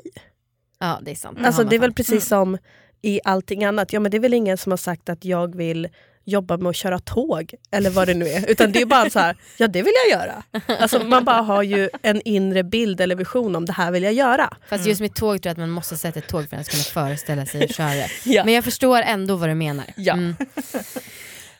Ja 0.79 0.99
det 1.01 1.11
är 1.11 1.15
sant. 1.15 1.39
Alltså 1.43 1.63
det 1.63 1.75
är 1.75 1.79
väl 1.79 1.93
precis 1.93 2.27
som 2.27 2.57
i 3.01 3.19
allting 3.23 3.63
annat. 3.63 3.93
Ja 3.93 3.99
men 3.99 4.11
det 4.11 4.17
är 4.17 4.21
väl 4.21 4.33
ingen 4.33 4.57
som 4.57 4.71
har 4.71 4.77
sagt 4.77 5.09
att 5.09 5.25
jag 5.25 5.55
vill 5.55 5.87
jobba 6.27 6.57
med 6.57 6.69
att 6.69 6.75
köra 6.75 6.99
tåg 6.99 7.53
eller 7.71 7.89
vad 7.89 8.07
det 8.07 8.13
nu 8.13 8.27
är. 8.27 8.49
Utan 8.49 8.71
det 8.71 8.81
är 8.81 8.85
bara 8.85 9.09
så 9.09 9.19
här, 9.19 9.35
ja 9.57 9.67
det 9.67 9.81
vill 9.81 9.93
jag 10.09 10.19
göra. 10.19 10.43
Alltså 10.79 11.03
man 11.03 11.25
bara 11.25 11.41
har 11.41 11.63
ju 11.63 11.89
en 12.01 12.21
inre 12.25 12.63
bild 12.63 13.01
eller 13.01 13.15
vision 13.15 13.55
om 13.55 13.65
det 13.65 13.73
här 13.73 13.91
vill 13.91 14.03
jag 14.03 14.13
göra. 14.13 14.57
Fast 14.69 14.85
just 14.85 15.01
med 15.01 15.15
tåg 15.15 15.41
tror 15.41 15.47
jag 15.49 15.51
att 15.51 15.57
man 15.57 15.69
måste 15.69 15.97
sätta 15.97 16.19
ett 16.19 16.27
tåg 16.27 16.49
för 16.49 16.57
att 16.57 16.69
kunna 16.69 16.83
föreställa 16.83 17.45
sig 17.45 17.63
att 17.63 17.75
köra 17.75 17.89
det. 17.93 18.07
Ja. 18.25 18.45
Men 18.45 18.53
jag 18.53 18.63
förstår 18.63 18.97
ändå 19.01 19.35
vad 19.35 19.49
du 19.49 19.55
menar. 19.55 19.85
Ja. 19.97 20.13
Mm. 20.13 20.35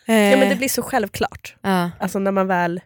Ja 0.08 0.14
men 0.14 0.40
det 0.40 0.46
Eh, 0.46 0.58
blir 0.58 0.70
så 0.70 0.82
självklart. 0.82 1.56
ja, 1.62 1.92
Alltså 2.00 2.20
när 2.20 2.32
man 2.32 2.48
väl 2.48 2.82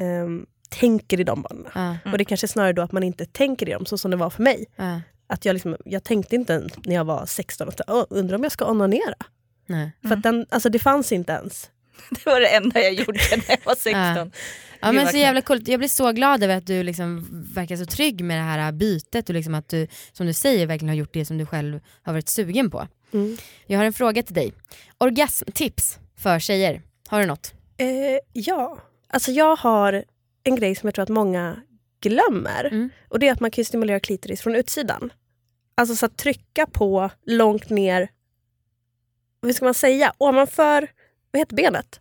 ehm, 0.00 0.46
tänker 0.70 1.20
i 1.20 1.24
de 1.24 1.42
banorna. 1.42 1.98
ja, 2.04 2.10
Och 2.12 2.18
det 2.18 2.24
kanske 2.24 2.44
är 2.44 2.48
snarare 2.48 2.72
då 2.72 2.82
att 2.82 2.92
man 2.92 3.02
inte 3.02 3.26
tänker 3.26 3.68
i 3.68 3.72
dem 3.72 3.86
så 3.86 3.98
som 3.98 4.10
det 4.10 4.16
var 4.16 4.30
för 4.30 4.42
mig. 4.42 4.66
ja. 4.76 5.00
Att 5.32 5.44
jag, 5.44 5.54
liksom, 5.54 5.76
jag 5.84 6.04
tänkte 6.04 6.36
inte 6.36 6.68
när 6.84 6.94
jag 6.94 7.04
var 7.04 7.26
16 7.26 7.68
att 7.68 7.80
"Åh, 7.86 8.04
undrar 8.10 8.36
om 8.36 8.42
jag 8.42 8.52
ska 8.52 8.70
onanera. 8.70 9.14
Nej. 9.66 9.92
För 10.02 10.12
att 10.14 10.22
den, 10.22 10.46
alltså 10.50 10.68
det 10.68 10.78
fanns 10.78 11.12
inte 11.12 11.32
ens. 11.32 11.70
Det 12.10 12.26
var 12.26 12.40
det 12.40 12.46
enda 12.56 12.80
jag 12.80 12.92
gjorde 12.92 13.20
när 13.30 13.44
jag 13.48 13.58
var 13.64 13.74
16. 13.74 13.92
Ja. 13.94 14.26
Ja 14.80 14.92
men 14.92 15.08
så 15.08 15.16
jävla 15.16 15.42
coolt, 15.42 15.68
jag 15.68 15.80
blir 15.80 15.88
så 15.88 16.12
glad 16.12 16.42
över 16.42 16.56
att 16.56 16.66
du 16.66 16.82
liksom 16.82 17.26
verkar 17.54 17.76
så 17.76 17.86
trygg 17.86 18.24
med 18.24 18.38
det 18.38 18.42
här 18.42 18.72
bytet 18.72 19.28
och 19.28 19.34
liksom 19.34 19.54
att 19.54 19.68
du, 19.68 19.86
som 20.12 20.26
du 20.26 20.32
säger, 20.32 20.66
verkligen 20.66 20.88
har 20.88 20.96
gjort 20.96 21.12
det 21.12 21.24
som 21.24 21.38
du 21.38 21.46
själv 21.46 21.80
har 22.02 22.12
varit 22.12 22.28
sugen 22.28 22.70
på. 22.70 22.88
Mm. 23.12 23.36
Jag 23.66 23.78
har 23.78 23.84
en 23.84 23.92
fråga 23.92 24.22
till 24.22 24.34
dig. 24.34 24.52
Orgasmtips 24.98 25.98
för 26.18 26.38
tjejer, 26.38 26.82
har 27.08 27.20
du 27.20 27.26
något? 27.26 27.54
Eh, 27.76 27.86
ja, 28.32 28.78
alltså 29.08 29.30
jag 29.32 29.56
har 29.56 30.04
en 30.44 30.56
grej 30.56 30.74
som 30.74 30.86
jag 30.86 30.94
tror 30.94 31.02
att 31.02 31.08
många 31.08 31.56
glömmer. 32.00 32.64
Mm. 32.64 32.90
Och 33.08 33.18
det 33.18 33.28
är 33.28 33.32
att 33.32 33.40
man 33.40 33.50
kan 33.50 33.64
stimulera 33.64 34.00
klitoris 34.00 34.40
från 34.42 34.54
utsidan. 34.54 35.12
Alltså 35.82 35.96
så 35.96 36.06
att 36.06 36.16
trycka 36.16 36.66
på 36.66 37.10
långt 37.26 37.70
ner 37.70 38.08
hur 39.42 39.52
ska 39.52 39.64
man 39.64 39.74
säga, 39.74 40.12
ovanför, 40.18 40.88
vad 41.30 41.40
heter 41.40 41.56
benet? 41.56 42.00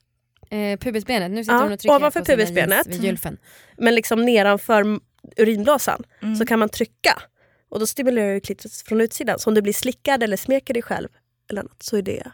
Eh, 0.49 0.79
pubisbenet, 0.79 1.31
nu 1.31 1.43
sitter 1.43 1.53
Ja, 1.55 1.61
hon 1.63 1.71
och 1.71 1.79
trycker 1.79 1.95
ovanför 1.95 2.19
på 2.19 2.25
sina 2.25 2.37
pubisbenet. 2.37 2.87
vid 2.87 3.03
gylfen. 3.03 3.37
Men 3.77 3.95
liksom 3.95 4.25
nedanför 4.25 4.99
urinblåsan 5.37 6.03
Mm. 6.21 6.35
så 6.35 6.45
kan 6.45 6.59
man 6.59 6.69
trycka. 6.69 7.21
Och 7.69 7.79
då 7.79 7.87
stimulerar 7.87 8.33
du 8.33 8.39
klitoris 8.39 8.83
från 8.83 9.01
utsidan. 9.01 9.39
Så 9.39 9.49
om 9.49 9.53
du 9.53 9.61
blir 9.61 9.73
slickad 9.73 10.23
eller 10.23 10.37
smeker 10.37 10.73
dig 10.73 10.83
själv 10.83 11.09
eller 11.49 11.63
något, 11.63 11.83
så 11.83 11.97
är 11.97 12.01
det... 12.01 12.31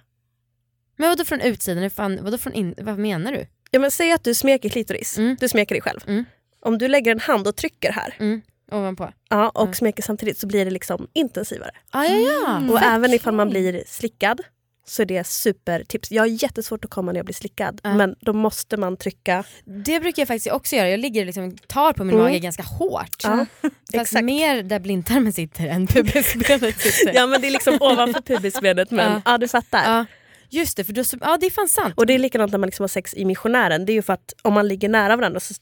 Men 0.98 1.10
vadå 1.10 1.26
från 1.26 1.42
utsidan? 1.42 1.90
Fan, 1.90 2.20
vadå 2.24 2.38
från 2.38 2.54
in, 2.54 2.76
vad 2.78 2.98
menar 3.00 3.32
du? 3.32 3.48
Ja, 3.72 3.80
men 3.80 3.92
säg 3.92 4.12
att 4.12 4.24
du 4.24 4.34
smeker 4.34 4.70
klitoris. 4.70 5.18
Mm. 5.18 5.38
Du 5.40 5.48
smeker 5.50 5.76
dig 5.76 5.82
själv. 5.82 6.00
Mm. 6.08 6.26
Om 6.60 6.78
du 6.78 6.88
lägger 6.88 7.12
en 7.12 7.20
hand 7.20 7.48
och 7.48 7.56
trycker 7.56 7.92
här 7.92 8.16
Mm. 8.20 8.42
Ovanpå? 8.72 9.10
ja, 9.30 9.50
och 9.50 9.62
Mm. 9.64 9.74
smeker 9.74 10.04
samtidigt 10.04 10.38
så 10.40 10.48
blir 10.48 10.66
det 10.66 10.72
liksom 10.72 11.08
intensivare. 11.14 11.72
Ah, 11.92 12.04
ja, 12.04 12.16
ja. 12.18 12.58
Mm. 12.58 12.70
Och 12.70 12.82
även 12.82 13.14
ifall 13.14 13.34
man 13.34 13.50
blir 13.50 13.84
slickad 13.88 14.42
så 14.88 15.02
är 15.02 15.06
det 15.06 15.28
supertips. 15.28 16.12
Jag 16.12 16.22
har 16.24 16.28
jättesvårt 16.28 16.86
att 16.86 16.92
komma 16.92 17.12
när 17.12 17.20
jag 17.20 17.26
blir 17.26 17.36
slickad. 17.36 17.80
Ja. 17.84 17.94
Men 17.96 18.16
då 18.22 18.34
måste 18.34 18.78
man 18.78 18.98
trycka. 18.98 19.44
Det 19.66 20.00
brukar 20.00 20.22
jag 20.22 20.28
faktiskt 20.28 20.52
också 20.52 20.76
göra. 20.76 20.90
Jag 20.90 21.00
ligger 21.00 21.26
liksom, 21.26 21.58
tar 21.68 21.94
på 21.94 22.04
min 22.04 22.16
Mm. 22.16 22.26
mage 22.28 22.40
ganska 22.40 22.64
hårt. 22.64 23.16
Ja, 23.24 23.46
Fast 23.62 23.74
exakt. 23.94 24.26
mer 24.26 24.64
där 24.64 24.80
blindtarmen 24.80 25.34
sitter 25.34 25.68
än 25.68 25.88
pubisbenet 25.94 26.80
sitter. 26.82 27.14
ja 27.14 27.28
men 27.28 27.42
det 27.42 27.48
är 27.48 27.52
liksom 27.52 27.78
ovanför 27.82 28.22
pubisbenet 28.22 28.92
men 28.92 29.12
Ja. 29.12 29.22
ja. 29.26 29.38
du 29.38 29.48
fattar. 29.48 29.84
Ja, 29.98 30.06
Just 30.50 30.78
det, 30.78 30.84
för 30.84 30.94
då, 30.94 31.04
ja, 31.22 31.38
det 31.38 31.46
är 31.46 31.50
fan 31.52 31.68
sant. 31.70 31.94
Och 31.98 32.06
det 32.06 32.14
är 32.14 32.20
likadant 32.20 32.52
när 32.52 32.60
man 32.60 32.68
liksom 32.68 32.84
har 32.84 32.88
sex 32.88 33.14
i 33.14 33.26
missionären. 33.26 33.86
Det 33.86 33.92
är 33.92 33.94
ju 33.96 34.02
för 34.02 34.14
att 34.14 34.34
om 34.42 34.54
man 34.54 34.68
ligger 34.68 34.90
nära 34.90 35.16
varandra 35.16 35.40
så 35.40 35.54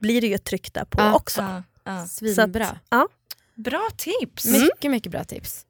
blir 0.00 0.20
det 0.20 0.26
ju 0.26 0.34
ett 0.34 0.44
tryck 0.44 0.72
där 0.74 0.84
på 0.84 1.02
också. 1.16 1.62
Ja. 1.84 2.06
Svinbra. 2.06 2.78
Ja. 2.90 3.08
Bra 3.54 3.88
tips! 3.96 4.44
Mycket, 4.44 4.90
mycket 4.90 5.12
bra 5.12 5.24
tips. 5.24 5.66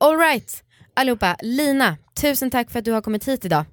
Alright, 0.00 0.64
allihopa. 0.94 1.36
Lina, 1.42 1.96
tusen 2.20 2.50
tack 2.50 2.70
för 2.70 2.78
att 2.78 2.84
du 2.84 2.92
har 2.92 3.00
kommit 3.00 3.28
hit 3.28 3.44
idag. 3.44 3.64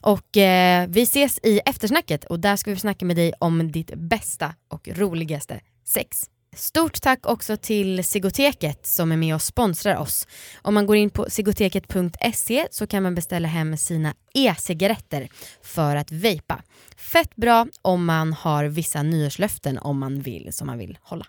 Och 0.00 0.36
eh, 0.36 0.88
vi 0.88 1.02
ses 1.02 1.38
i 1.42 1.60
eftersnacket 1.66 2.24
och 2.24 2.40
där 2.40 2.56
ska 2.56 2.70
vi 2.70 2.76
snacka 2.76 3.04
med 3.04 3.16
dig 3.16 3.32
om 3.38 3.72
ditt 3.72 3.94
bästa 3.94 4.54
och 4.68 4.88
roligaste 4.88 5.60
sex. 5.84 6.30
Stort 6.56 7.02
tack 7.02 7.26
också 7.26 7.56
till 7.56 8.04
Sigoteket 8.04 8.86
som 8.86 9.12
är 9.12 9.16
med 9.16 9.34
och 9.34 9.42
sponsrar 9.42 9.96
oss. 9.96 10.26
Om 10.62 10.74
man 10.74 10.86
går 10.86 10.96
in 10.96 11.10
på 11.10 11.26
sigoteket.se 11.30 12.66
så 12.70 12.86
kan 12.86 13.02
man 13.02 13.14
beställa 13.14 13.48
hem 13.48 13.76
sina 13.76 14.14
e-cigaretter 14.34 15.28
för 15.62 15.96
att 15.96 16.12
vejpa. 16.12 16.62
Fett 16.96 17.36
bra 17.36 17.66
om 17.82 18.04
man 18.04 18.32
har 18.32 18.64
vissa 18.64 19.02
nyårslöften 19.02 19.78
om 19.78 19.98
man 19.98 20.20
vill 20.20 20.52
som 20.52 20.66
man 20.66 20.78
vill 20.78 20.98
hålla. 21.02 21.26